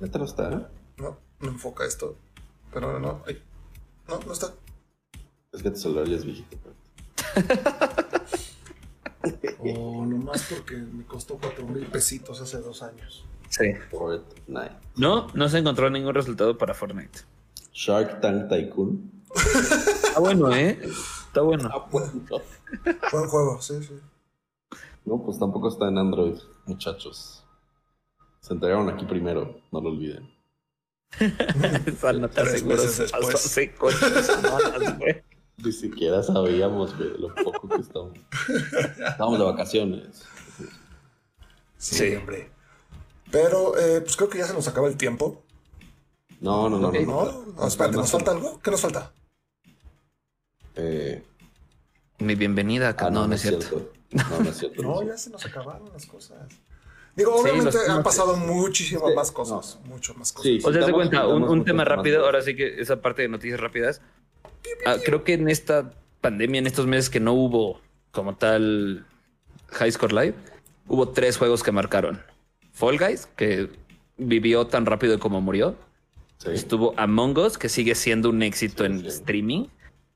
[0.00, 0.66] Neta no está, ¿eh?
[0.98, 2.16] No, no enfoca esto.
[2.72, 3.42] Pero no, ay.
[4.08, 4.52] no, no está.
[5.52, 6.58] Es que tu celular ya es viejito.
[6.62, 6.74] pero-
[9.62, 13.24] Oh, nomás porque me costó cuatro mil pesitos hace dos años.
[13.50, 13.72] Sí.
[13.90, 14.72] Fortnite.
[14.96, 17.20] No, no se encontró ningún resultado para Fortnite.
[17.72, 19.10] Shark Tank Tycoon.
[19.34, 20.78] Está bueno, ¿eh?
[21.30, 21.70] Está bueno.
[21.72, 22.10] Ah, bueno.
[23.12, 24.00] Buen juego, sí, sí.
[25.04, 26.34] No, pues tampoco está en Android,
[26.66, 27.44] muchachos.
[28.40, 30.28] Se entregaron aquí primero, no lo olviden.
[32.34, 35.22] Tres seguro pasó hace cuatro semanas, güey.
[35.58, 38.18] Ni siquiera sabíamos, güey, lo poco que estamos.
[38.98, 40.24] Estábamos de vacaciones.
[41.76, 42.16] Sí, Sí.
[42.16, 42.50] hombre.
[43.30, 45.44] Pero, eh, pues creo que ya se nos acaba el tiempo.
[46.40, 46.90] No, no, no.
[46.90, 47.00] ¿No?
[47.02, 47.44] no.
[47.56, 48.58] No, espérate, ¿nos falta algo?
[48.60, 49.12] ¿Qué nos falta?
[50.82, 51.22] Eh,
[52.18, 53.06] Mi bienvenida acá.
[53.06, 53.92] ah, no, no es cierto.
[54.12, 54.82] No, no es cierto.
[54.82, 56.36] No, ya se nos acabaron las cosas.
[57.14, 59.78] Digo, Sí, obviamente los han pasado muchísimas Sí, más cosas.
[59.84, 60.50] Mucho más cosas.
[60.50, 63.60] Sí, O sea, Damos- cuenta, un, tema rápido, ahora sí que esa parte de noticias
[63.60, 64.00] rápidas.
[64.84, 69.06] Ah, creo que en esta pandemia, en estos meses que no hubo como tal
[69.68, 70.34] High Score Live,
[70.88, 72.20] hubo tres juegos que marcaron.
[72.72, 73.68] Fall Guys, que
[74.18, 75.76] vivió tan rápido como murió.
[76.38, 76.48] Sí.
[76.52, 79.06] Estuvo Among Us, que sigue siendo un éxito Sí, en sí.
[79.06, 79.66] streaming.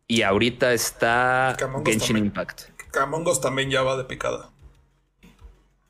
[0.06, 2.24] Y ahorita está Genshin también.
[2.26, 2.62] Impact.
[3.00, 4.50] Among Us también ya va de picada.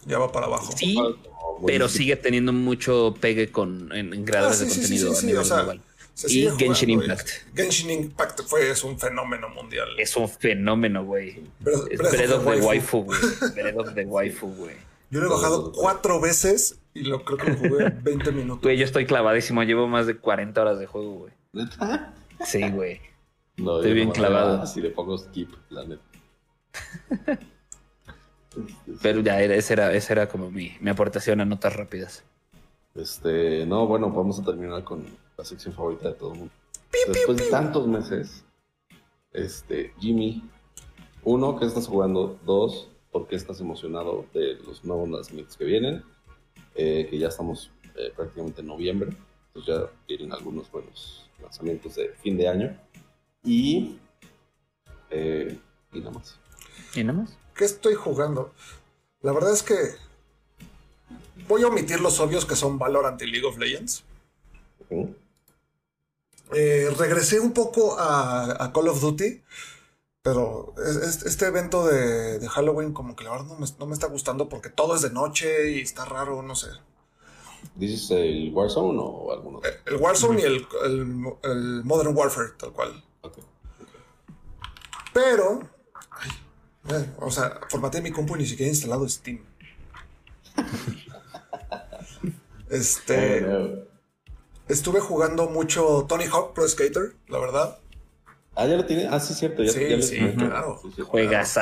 [0.07, 0.73] Ya va para abajo.
[0.77, 4.81] Sí, Como pero sigue teniendo mucho pegue con, en, en creadores Ah, sí, de sí,
[4.99, 5.81] sí, contenido sí, sí, a nivel o sea, global.
[6.15, 7.29] Se Y Genshin jugando, Impact.
[7.57, 9.89] Genshin Impact fue es un fenómeno mundial.
[9.99, 11.43] Es un fenómeno, güey.
[11.61, 13.03] Breath- Es Breath Breath of the Waifu.
[13.05, 13.19] Güey.
[13.55, 14.77] Breath of the Waifu, güey.
[15.11, 18.63] Yo lo he bajado cuatro veces y lo creo que lo jugué 20 minutos.
[18.63, 19.63] Güey, yo estoy clavadísimo.
[19.65, 21.33] Llevo más de 40 horas de juego, güey.
[22.47, 23.01] Sí, güey.
[23.57, 24.61] No, Estoy bien clavado.
[24.63, 26.03] Así le pongo skip, la neta.
[29.03, 32.25] Pero ya, era, esa, era, esa era como mi, mi aportación a notas rápidas.
[32.95, 35.05] Este, no, bueno, vamos a terminar con
[35.37, 36.55] la sección favorita de todo el mundo.
[37.09, 38.45] Después de tantos meses,
[39.33, 40.49] este, Jimmy,
[41.25, 42.39] uno, ¿qué estás jugando?
[42.45, 46.05] Dos, ¿por qué estás emocionado de los nuevos lanzamientos que vienen?
[46.77, 49.11] Eh, que ya estamos eh, prácticamente en noviembre,
[49.49, 52.77] entonces ya vienen algunos buenos lanzamientos de fin de año.
[53.45, 53.99] Y,
[55.11, 55.59] eh,
[55.93, 56.39] y nada más.
[56.95, 57.37] ¿Y nada más?
[57.55, 58.53] ¿Qué estoy jugando?
[59.21, 59.75] La verdad es que
[61.49, 64.05] voy a omitir los obvios que son Valorant y League of Legends.
[64.91, 65.05] ¿Mm?
[66.55, 69.43] Eh, regresé un poco a, a Call of Duty,
[70.23, 73.87] pero es- es- este evento de, de Halloween como que la verdad no me, no
[73.87, 76.69] me está gustando porque todo es de noche y está raro, no sé.
[77.75, 79.59] ¿Dices el Warzone o alguno?
[79.59, 79.71] otro?
[79.71, 83.03] Eh, El Warzone y el, el- el Modern Warfare, tal cual.
[85.13, 85.61] Pero,
[86.11, 86.31] ay,
[86.91, 89.41] eh, o sea, formateé mi compu y ni siquiera he instalado Steam.
[92.71, 93.85] Este, Eh,
[94.69, 97.79] estuve jugando mucho Tony Hawk Pro Skater, la verdad.
[98.57, 99.07] Ah, ya lo tiene.
[99.09, 99.63] Ah, sí, cierto.
[99.63, 100.35] Ya, Sí, ya lo sí, tiene.
[100.35, 100.81] claro.
[100.83, 101.03] Sí, sí.
[101.03, 101.59] Juegas,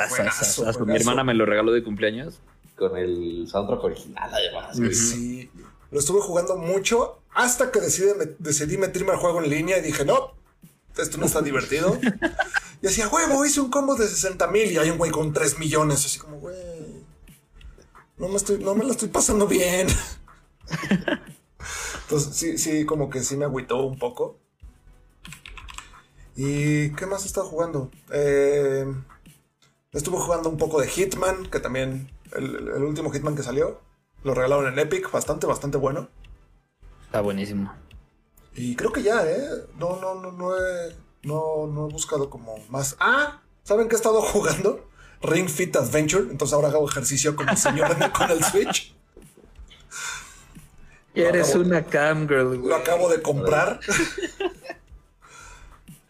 [0.85, 2.39] Mi hermana me lo regaló de cumpleaños.
[2.77, 4.79] Con el soundtrack original, además.
[4.79, 4.93] güey.
[4.95, 5.51] Sí,
[5.91, 8.07] lo estuve jugando mucho hasta que decidí,
[8.39, 10.33] decidí meterme al juego en línea y dije, no,
[10.97, 11.99] esto no está divertido.
[12.81, 15.59] y decía, huevo, hice un combo de 60 mil y hay un güey con 3
[15.59, 16.05] millones.
[16.05, 16.55] Así como, güey,
[18.17, 19.87] no me, estoy, no me la estoy pasando bien.
[22.03, 24.37] Entonces, sí, sí, como que sí me agüitó un poco.
[26.35, 27.91] ¿Y qué más he estado jugando?
[28.11, 28.85] Eh,
[29.91, 33.81] estuve jugando un poco de Hitman, que también el, el último Hitman que salió.
[34.23, 36.09] Lo regalaron en Epic, bastante, bastante bueno.
[37.05, 37.71] Está buenísimo.
[38.55, 39.47] Y creo que ya, ¿eh?
[39.77, 42.95] No, no, no, no he, no, no he buscado como más.
[42.99, 44.87] Ah, ¿saben qué he estado jugando?
[45.21, 46.29] Ring Fit Adventure.
[46.29, 48.93] Entonces ahora hago ejercicio como señor con el Switch.
[51.15, 52.69] Y eres una cam girl, güey.
[52.69, 53.79] Lo acabo de comprar.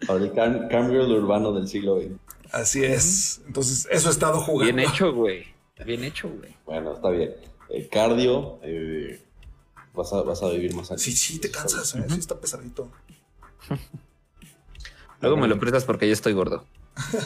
[0.07, 2.11] Ahora el cam, cam girl urbano del siglo XX.
[2.51, 3.41] Así es.
[3.47, 4.73] Entonces, eso he estado jugando.
[4.73, 5.45] Bien hecho, güey.
[5.85, 6.55] Bien hecho, güey.
[6.65, 7.33] Bueno, está bien.
[7.69, 9.21] El cardio, eh,
[9.93, 11.01] vas, a, vas a vivir más años.
[11.01, 12.05] Sí, sí, te cansas, ¿eh?
[12.09, 12.91] Sí, está pesadito.
[15.21, 16.65] Luego me lo prestas porque yo estoy gordo.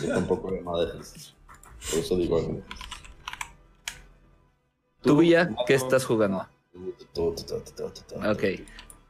[0.01, 1.33] Yo tampoco de ejercicio.
[1.89, 2.61] Por eso digo algo.
[5.01, 6.45] ¿Tú, Villa, qué estás jugando?
[7.15, 8.43] Ok.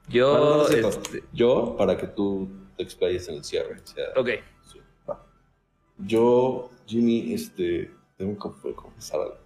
[0.07, 2.47] Yo, este, Yo, para que tú
[2.77, 3.81] te explayes en el cierre.
[3.83, 4.29] o sea, ok.
[4.71, 4.79] sí.
[5.97, 9.37] Yo, Jimmy, este, tengo que confesar algo.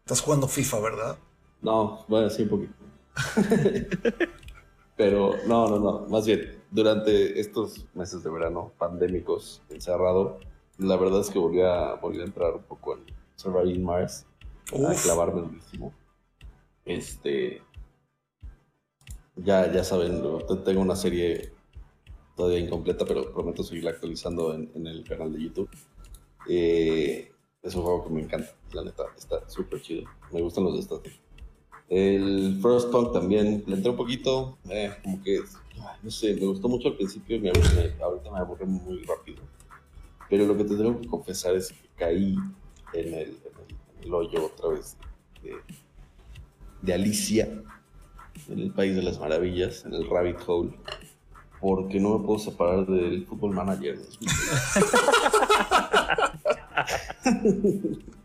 [0.00, 1.18] Estás jugando FIFA, ¿verdad?
[1.62, 2.74] No, bueno, sí, un poquito.
[4.96, 6.06] Pero no, no, no.
[6.08, 10.38] Más bien, durante estos meses de verano pandémicos, encerrado,
[10.78, 13.04] la verdad es que volví a, volví a entrar un poco en
[13.36, 14.26] Surviving Mars,
[14.72, 15.92] a clavarme durísimo.
[16.84, 17.62] Este.
[19.36, 20.22] Ya, ya saben,
[20.64, 21.52] tengo una serie
[22.36, 25.70] todavía incompleta, pero prometo seguirla actualizando en, en el canal de YouTube.
[26.48, 27.30] Eh,
[27.62, 30.10] Es un juego que me encanta, la neta, está súper chido.
[30.32, 31.00] Me gustan los de.
[31.94, 35.40] El Frostpunk también le entré un poquito, eh, como que,
[36.02, 39.42] no sé, me gustó mucho al principio me ahorita me aburre muy rápido.
[40.30, 42.34] Pero lo que te tengo que confesar es que caí
[42.94, 43.36] en el,
[44.10, 44.96] hoyo otra vez
[46.80, 47.62] de, Alicia,
[48.48, 50.72] en el País de las Maravillas, en el Rabbit Hole,
[51.60, 53.98] porque no me puedo separar del Fútbol Manager.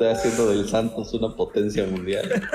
[0.00, 2.48] Estoy haciendo del Santos una potencia mundial.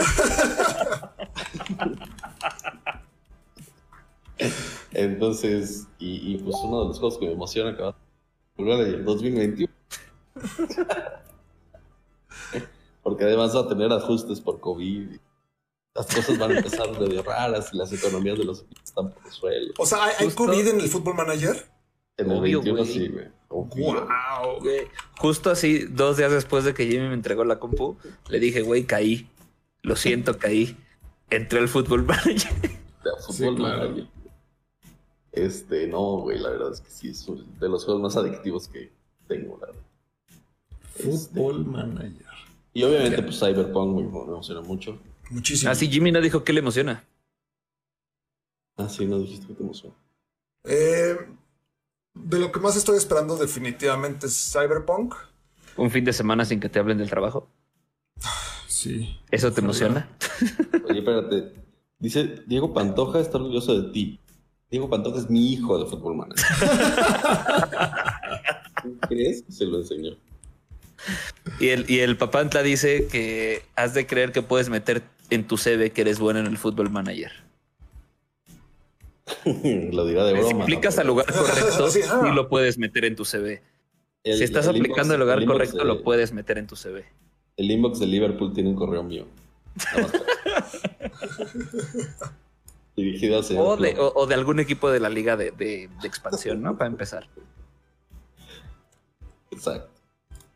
[4.92, 7.96] Entonces, y, y, pues uno de los juegos que me emociona que va a
[8.58, 9.72] volver en 2021.
[13.04, 15.20] Porque además va a tener ajustes por COVID.
[15.94, 19.24] Las cosas van a empezar de raras y las economías de los equipos están por
[19.24, 19.72] el suelo.
[19.78, 21.75] O sea, ¿hay, hay COVID en el fútbol manager?
[22.18, 22.94] En el Obvio, 21 güey.
[22.94, 23.26] sí, güey.
[23.50, 24.60] Wow.
[24.62, 24.88] Güey,
[25.18, 27.98] Justo así, dos días después de que Jimmy me entregó la compu,
[28.30, 29.30] le dije, güey, caí.
[29.82, 30.76] Lo siento, caí.
[31.30, 32.52] Entré al fútbol manager.
[33.26, 33.90] Fútbol claro.
[33.90, 34.08] manager.
[35.32, 38.68] Este, no, güey, la verdad es que sí, es uno de los juegos más adictivos
[38.70, 38.92] que
[39.28, 39.82] tengo, la verdad.
[40.96, 42.26] Este, Fútbol manager.
[42.74, 44.98] y obviamente, pues Cyberpunk me, me emociona mucho.
[45.30, 45.72] Muchísimo.
[45.72, 47.04] Así Jimmy no dijo que le emociona.
[48.78, 49.96] Ah, sí, no dijiste que te emociona.
[50.64, 51.18] Eh,
[52.16, 55.14] de lo que más estoy esperando definitivamente es Cyberpunk.
[55.78, 57.50] Un fin de semana sin que te hablen del trabajo.
[58.68, 59.20] Sí.
[59.30, 60.10] ¿Eso te emociona?
[60.90, 61.54] Oye, espérate.
[62.00, 64.20] Dice, Diego Pantoja está orgulloso de ti.
[64.70, 66.46] Diego Pantoja es mi hijo de fútbol manager.
[68.82, 70.12] ¿Tú ¿Crees se lo enseñó?
[71.60, 75.58] Y el, y el papantla dice que has de creer que puedes meter en tu
[75.58, 77.45] CV que eres bueno en el fútbol manager.
[79.92, 80.64] lo dirá de Si broma.
[80.64, 81.02] aplicas ¿no?
[81.02, 82.32] al lugar correcto, Sí, ah.
[82.34, 83.62] lo puedes meter en tu CV.
[84.24, 86.76] El- si estás el aplicando lugar el inbox correcto, de- lo puedes meter en tu
[86.76, 87.06] CV.
[87.58, 89.26] El inbox de Liverpool tiene un correo mío.
[92.96, 96.08] Dirigido señor O de, o, o de algún equipo de la liga de, de- de
[96.08, 96.78] expansión, ¿no?
[96.78, 97.28] Para empezar.
[99.52, 99.90] Exacto.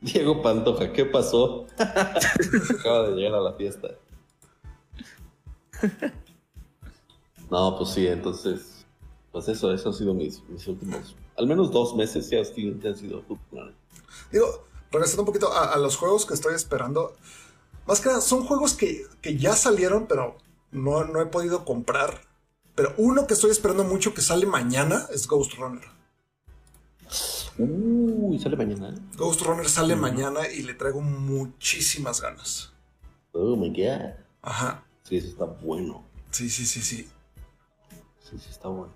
[0.02, 1.68] Diego Pantoja, ¿qué pasó?
[1.78, 3.90] Acaba de llegar a la fiesta.
[7.50, 8.86] No, pues sí, entonces,
[9.32, 13.24] pues eso, eso ha sido mis, mis últimos, al menos dos meses ya, han sido-
[13.24, 13.76] han.
[14.32, 17.16] Digo, regresando un poquito a, a los juegos que estoy esperando.
[17.88, 20.38] Más que nada, son juegos que, que ya salieron, pero
[20.72, 22.22] no, no he podido comprar.
[22.76, 25.84] Pero uno que estoy esperando mucho que sale mañana es Ghost Runner.
[27.58, 28.90] Uy, sale mañana.
[28.90, 29.00] ¿eh?
[29.18, 32.72] Ghost Runner sale mañana y le traigo muchísimas ganas.
[33.32, 34.12] Oh my god.
[34.42, 34.86] Ajá.
[35.04, 36.04] Sí, eso está bueno.
[36.32, 37.10] Sí, sí, sí, sí.
[38.30, 38.94] Sí, sí, está bueno.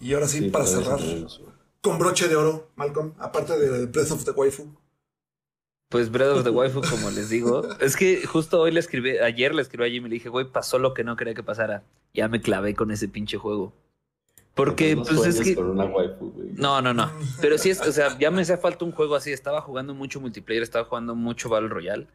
[0.00, 1.00] Y ahora sí, Sí, para cerrar,
[1.80, 4.74] con broche de oro, Malcolm, aparte de Breath of the Waifu.
[5.88, 7.62] Pues Breath of the Waifu, como les digo.
[7.78, 10.50] Es que justo hoy le escribí, ayer le escribí a Jimmy y le dije, güey,
[10.50, 11.84] pasó lo que no quería que pasara.
[12.12, 13.72] Ya me clavé con ese pinche juego.
[14.54, 15.54] Porque, No pues es que.
[15.54, 16.48] Con una waifu, güey.
[16.54, 17.12] No, no, no.
[17.40, 19.30] Pero sí es, o sea, ya me hacía falta un juego así.
[19.30, 22.08] Estaba jugando mucho multiplayer, estaba jugando mucho Battle Royale.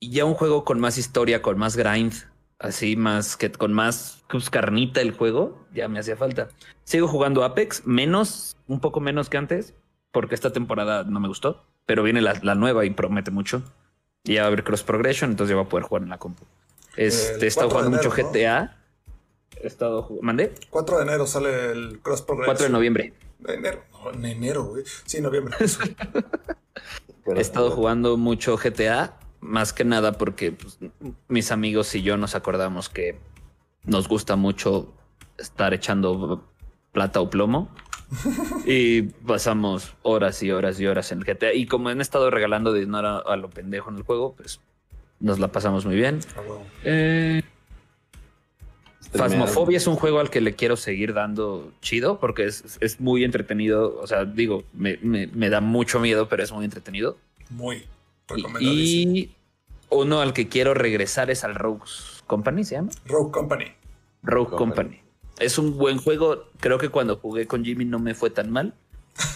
[0.00, 2.12] Y ya un juego con más historia, con más grind,
[2.58, 6.48] así más que con más pues, carnita el juego, ya me hacía falta.
[6.84, 9.74] Sigo jugando Apex, menos, un poco menos que antes,
[10.12, 13.62] porque esta temporada no me gustó, pero viene la, la nueva y promete mucho.
[14.24, 16.18] Y ya va a haber cross progression, entonces ya va a poder jugar en la
[16.18, 16.44] compu.
[16.96, 18.30] Este, he estado 4 de jugando mucho.
[18.30, 18.76] GTA.
[19.62, 20.26] He estado jugando.
[20.26, 20.54] ¿Mandé?
[20.70, 22.46] 4 de enero sale el Cross Progress.
[22.46, 23.14] 4 de noviembre.
[23.38, 23.82] De enero.
[23.92, 24.84] No, en enero, güey.
[25.04, 25.56] Sí, noviembre.
[27.26, 30.78] He estado jugando mucho GTA, más que nada porque pues,
[31.28, 33.18] mis amigos y yo nos acordamos que
[33.84, 34.92] nos gusta mucho
[35.38, 36.44] estar echando
[36.92, 37.68] plata o plomo.
[38.66, 41.52] y pasamos horas y horas y horas en el GTA.
[41.54, 44.60] Y como han estado regalando dinero a lo pendejo en el juego, pues
[45.18, 46.20] nos la pasamos muy bien.
[46.36, 46.40] Ah.
[46.84, 47.42] Eh.
[49.12, 53.24] Phasmophobia es un juego al que le quiero seguir dando chido porque es, es muy
[53.24, 53.98] entretenido.
[54.00, 57.16] O sea, digo, me, me- me da mucho miedo, pero es muy entretenido.
[57.50, 57.84] Muy.
[58.60, 59.30] Y
[59.90, 62.90] uno al que quiero regresar es al Rogues Company, ¿se llama?
[63.06, 63.66] Rogue Company.
[64.22, 64.96] Rogue Company.
[64.96, 65.00] Company.
[65.38, 66.44] Es un buen juego.
[66.60, 68.74] Creo que cuando jugué con Jimmy no me fue tan mal.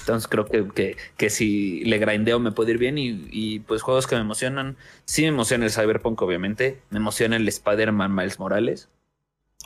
[0.00, 3.80] Entonces creo que, que, que si le grindeo me puede ir bien y, y, pues
[3.82, 4.76] juegos que me emocionan.
[5.04, 6.82] Sí me emociona el Cyberpunk, obviamente.
[6.90, 8.88] Me emociona el Spider-Man Miles Morales.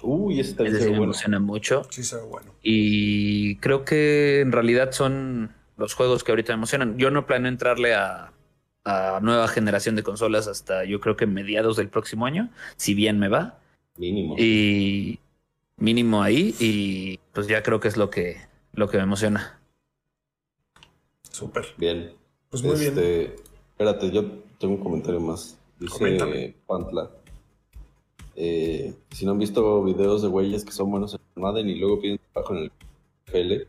[0.02, 1.82] Uy, ese también me emociona mucho.
[1.90, 2.52] Sí, se ve bueno.
[2.62, 6.98] Y creo que en realidad son los juegos que ahorita me emocionan.
[6.98, 8.32] Yo no planeo entrarle a,
[8.84, 13.18] a nueva generación de consolas hasta yo creo que mediados del próximo año, si bien
[13.18, 13.58] me va.
[13.96, 14.36] Mínimo.
[14.38, 15.18] Y
[15.76, 16.54] mínimo ahí.
[16.60, 18.36] Y pues ya creo que es lo que,
[18.72, 19.58] lo que me emociona.
[21.30, 21.66] Súper.
[21.78, 22.12] Bien.
[22.50, 22.90] Pues muy bien.
[22.90, 23.36] Este,
[23.70, 24.24] Espérate, yo
[24.58, 25.58] tengo un comentario más.
[25.80, 26.54] Dice Coméntame.
[26.66, 27.10] Pantla.
[28.36, 32.00] eh, si no han visto videos de güeyes que son buenos en Madden y luego
[32.00, 32.72] piden trabajo en el
[33.26, 33.66] FL.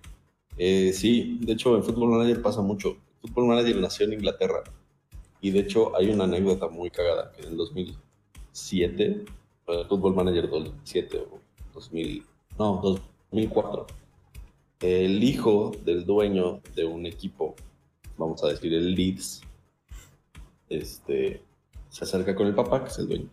[0.57, 2.97] Eh, sí, de hecho en Football Manager pasa mucho.
[3.22, 4.63] Football Manager nació en Inglaterra.
[5.46, 9.26] Y de hecho hay una anécdota muy cagada que en el 2007,
[9.68, 11.39] eh, Football Manager 2007 o
[11.76, 12.26] 2000,
[12.58, 12.82] no,
[13.32, 13.86] 2004,
[14.80, 17.56] el hijo del dueño de un equipo,
[18.18, 19.43] vamos a decir el Leeds,
[20.68, 21.43] este,
[21.89, 23.30] se acerca con el papá, que es el dueño,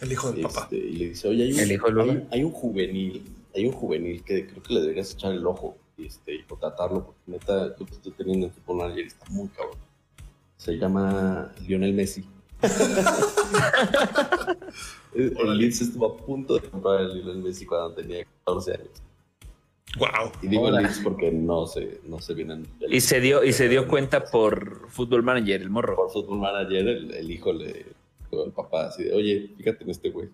[0.00, 0.62] El hijo del papá.
[0.62, 3.22] este, y le dice, oye, hay un, El hijo del hay, hay un juvenil,
[3.54, 7.04] hay un juvenil que creo que le deberías echar el ojo y, este, y contratarlo,
[7.04, 9.83] porque neta, lo que estoy teniendo en Football Manager está muy cabrón.
[10.56, 12.24] Se llama Lionel Messi.
[15.14, 19.02] el el Leeds estuvo a punto de comprar a Lionel Messi cuando tenía 14 años.
[19.98, 20.32] Wow.
[20.42, 20.80] Y digo Hola.
[20.80, 22.66] Leeds porque no se, no se vienen.
[22.88, 25.96] Y se dio, y se dio cuenta por Football Manager, el morro.
[25.96, 27.86] Por Football Manager, el, el hijo le
[28.30, 30.28] dijo al papá así de, oye, fíjate en este güey.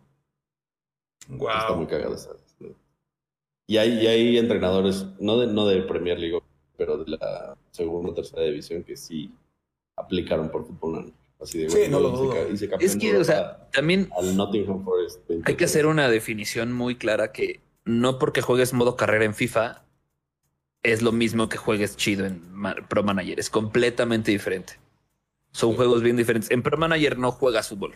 [1.29, 1.87] Está muy Wow.
[1.87, 2.17] cagado.
[2.17, 2.41] ¿sabes?
[3.67, 6.41] Y hay, y hay entrenadores, no de, no de Premier League,
[6.77, 9.31] pero de la segunda o tercera división que sí
[10.01, 11.13] aplicaron por fútbol.
[11.41, 12.79] Así de, Sí, güey, no lo y se dudo.
[12.81, 15.21] Es que, o sea, también al Nottingham Forest.
[15.29, 15.51] 20.
[15.51, 19.83] hay que hacer una definición muy clara que no porque juegues modo carrera en FIFA
[20.83, 22.43] es lo mismo que juegues chido en
[22.89, 23.39] Pro Manager.
[23.39, 24.75] Es completamente diferente.
[25.53, 26.51] Son juegos bien diferentes.
[26.51, 27.95] En Pro Manager no juegas fútbol.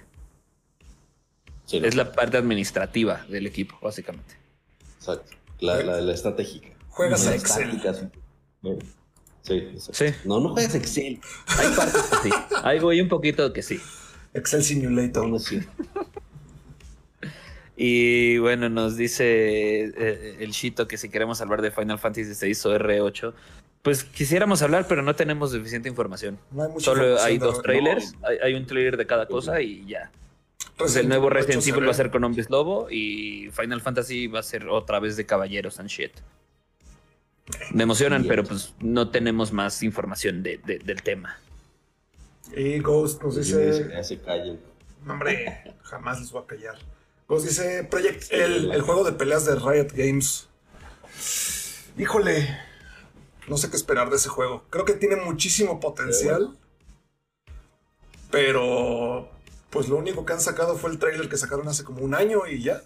[1.66, 1.86] Sí, ¿no?
[1.86, 4.36] Es la parte administrativa del equipo, básicamente.
[4.98, 5.32] Exacto.
[5.60, 6.68] La, la, la estratégica.
[6.90, 7.70] Juegas a Excel.
[7.70, 8.06] táctica, sí.
[8.62, 8.78] No.
[9.44, 9.68] Sí.
[9.92, 10.06] Sí.
[10.24, 11.20] No, no juegas Excel.
[11.46, 12.34] Hay partes que sí.
[12.62, 13.78] Hay güey, un poquito que sí.
[14.32, 15.28] Excel Simulator.
[15.28, 15.70] No, cierto.
[17.76, 22.52] Y bueno, nos dice eh, el Shito que si queremos hablar de Final Fantasy VI
[22.68, 23.34] o R8,
[23.82, 26.38] pues quisiéramos hablar, pero no tenemos suficiente información.
[26.52, 29.26] No hay mucha Solo información hay dos no, trailers, hay, hay un trailer de cada
[29.26, 30.10] cosa y ya.
[30.76, 33.80] Pues el nuevo Resident 8 se Evil va a ser con hombres lobo y Final
[33.80, 36.12] Fantasy va a ser otra vez de caballeros and shit.
[37.72, 41.38] Me emocionan, pero pues no tenemos más información de- de- del tema.
[42.56, 43.88] Y Ghost nos dice.
[43.90, 44.60] Ya se callen.
[45.06, 46.78] Hombre, jamás les voy a callar.
[47.28, 50.48] Ghost dice Project el, el juego de peleas de Riot Games.
[51.98, 52.58] Híjole,
[53.48, 54.64] no sé qué esperar de ese juego.
[54.70, 56.56] Creo que tiene muchísimo potencial.
[58.30, 59.28] Pero,
[59.70, 62.46] pues lo único que han sacado fue el trailer que sacaron hace como un año
[62.46, 62.82] y ya.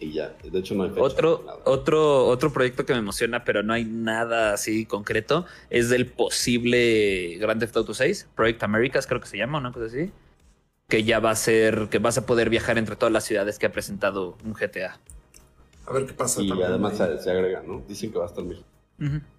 [0.00, 0.34] Y ya.
[0.42, 1.02] De hecho, no hay fecha.
[1.02, 6.06] Otro, otro, otro proyecto que me emociona, pero no hay nada así concreto, es del
[6.06, 10.10] posible Grand Theft Auto 6, Project Americas, creo que se llama, una cosa así.
[10.88, 13.66] Que ya va a ser, que vas a poder viajar entre todas las ciudades que
[13.66, 14.98] ha presentado un GTA.
[15.86, 16.40] A ver qué pasa.
[16.40, 17.82] Y también además se, se agrega, ¿no?
[17.86, 18.64] Dicen que va a estar mejor.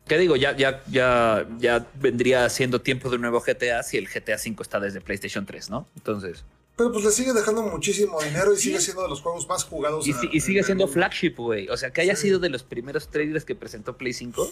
[0.08, 0.36] ¿Qué digo?
[0.36, 4.64] Ya, ya, ya, ya vendría siendo tiempo de un nuevo GTA si el GTA 5
[4.64, 5.88] está desde PlayStation 3, ¿no?
[5.96, 6.46] Entonces.
[6.76, 10.08] Pero pues le sigue dejando muchísimo dinero y sigue siendo de los juegos más jugados.
[10.08, 11.68] Y, a- si- y sigue en siendo el- flagship, güey.
[11.70, 12.24] O sea, que haya Sí.
[12.24, 14.50] sido de los primeros trailers que presentó Play 5.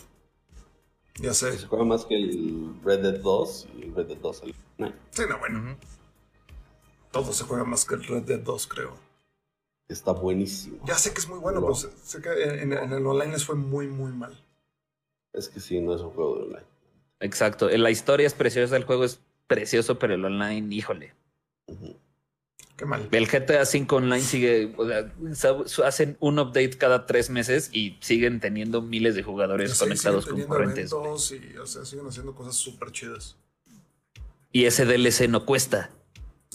[1.22, 1.57] Ya sé.
[1.57, 4.53] Se juega más que el Red Dead 2 y el Red Dead 2 salió.
[4.78, 5.78] No, Sí, no, bueno.
[7.11, 8.95] Todo se juega más que el Red Dead 2, creo.
[9.88, 10.78] está buenísimo.
[10.86, 11.65] Ya sé que es muy bueno, No.
[11.65, 14.39] pero sé, sé que en, en el online les fue muy, muy mal.
[15.34, 16.65] Es que sí, no es un juego de online.
[17.22, 17.67] Exacto.
[17.70, 21.15] La historia es preciosa, el juego es precioso, pero el online, híjole.
[21.65, 21.95] Ujú.
[22.80, 23.10] Qué mal.
[23.12, 28.40] El GTA 5 online sigue, o sea, hacen un update cada tres meses y siguen
[28.40, 30.90] teniendo miles de jugadores Sí, conectados concurrentes.
[30.92, 33.36] y, o sea, siguen haciendo cosas súper chidas.
[34.54, 35.90] Y ese DLC no cuesta.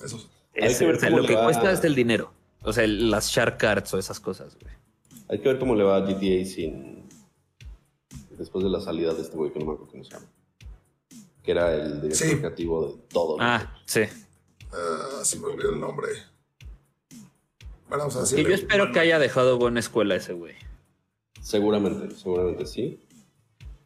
[0.03, 0.16] Eso.
[0.57, 1.45] Hay Es- que ver o sea, cómo lo que va.
[1.45, 2.33] cuesta es el dinero.
[2.62, 4.72] O sea, el- las shark cards o esas cosas, güey.
[5.29, 7.05] Hay que ver cómo le va a GTA sin.
[8.39, 10.27] Después de la salida de este güey que no me acuerdo cómo se llama.
[11.43, 12.37] Que era el director Sí.
[12.39, 13.37] creativo de todo.
[13.39, 14.01] Ah, sí.
[14.77, 16.09] Ah, se me olvidó el nombre.
[17.89, 18.45] Bueno, vamos a Y decirle.
[18.49, 20.55] yo espero que haya dejado buena escuela ese güey.
[21.41, 22.99] Seguramente, seguramente sí.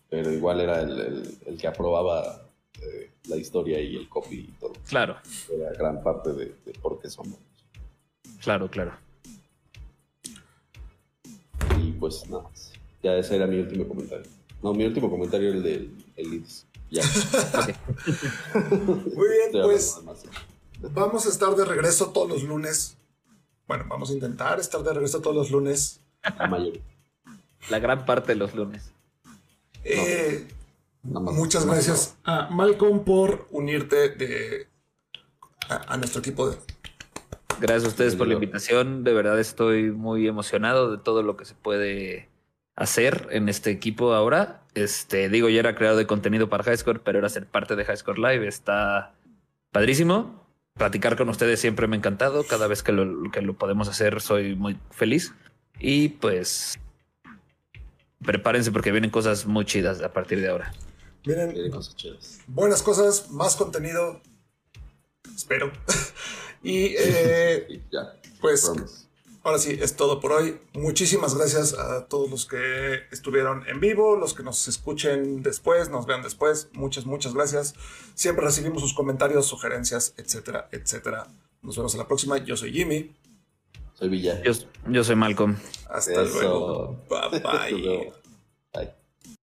[0.08, 2.48] Pero igual era el, el- el que aprobaba
[2.80, 4.72] eh, la historia y el copy y todo.
[4.88, 5.16] Claro,
[5.52, 7.38] Era gran parte de, de por qué somos.
[8.40, 8.96] claro, claro.
[11.80, 12.72] Y pues nada más.
[13.02, 14.26] Ya ese era mi último comentario.
[14.62, 16.66] No, mi último comentario era el del el Leeds.
[16.90, 17.02] Ya.
[18.70, 20.00] Muy bien, Estoy pues.
[20.80, 22.96] Vamos a estar de regreso todos los lunes.
[23.66, 26.00] Bueno, vamos a intentar estar de regreso todos los lunes.
[26.38, 26.82] La mayoría.
[27.70, 28.92] La gran parte de los lunes.
[29.84, 30.46] Eh,
[31.02, 34.68] muchas gracias a Malcolm por unirte de,
[35.68, 36.56] a, a nuestro equipo de,
[37.60, 39.02] Gracias a ustedes por la invitación.
[39.02, 42.28] De verdad estoy muy emocionado de todo lo que se puede
[42.76, 44.62] hacer en este equipo ahora.
[44.74, 48.20] Este, digo, ya era creador de contenido para Highscore, pero era ser parte de Highscore
[48.20, 48.46] Live.
[48.46, 49.12] Está
[49.72, 50.46] padrísimo.
[50.78, 52.44] Platicar con ustedes siempre me ha encantado.
[52.44, 55.34] Cada vez que lo, que lo podemos hacer, soy muy feliz.
[55.80, 56.78] Y pues
[58.24, 60.72] prepárense porque vienen cosas muy chidas a partir de ahora.
[61.24, 62.40] Vienen cosas chidas.
[62.46, 64.20] buenas cosas, más contenido.
[65.34, 65.72] Espero.
[66.62, 68.14] y eh, ya.
[68.40, 69.07] pues.
[69.48, 70.58] Ahora sí, es todo por hoy.
[70.74, 76.06] Muchísimas gracias a todos los que estuvieron en vivo, los que nos escuchen después, nos
[76.06, 76.68] vean después.
[76.72, 77.74] Muchas, muchas gracias.
[78.14, 81.26] Siempre recibimos sus comentarios, sugerencias, etcétera, etcétera.
[81.62, 82.38] Nos vemos en la próxima.
[82.38, 83.14] Yo soy Jimmy.
[83.94, 84.40] Soy Villa.
[84.42, 84.52] Yo,
[84.88, 85.56] yo soy Malcolm.
[85.88, 86.40] Hasta Eso.
[86.40, 87.00] luego.
[87.08, 88.12] Bye bye.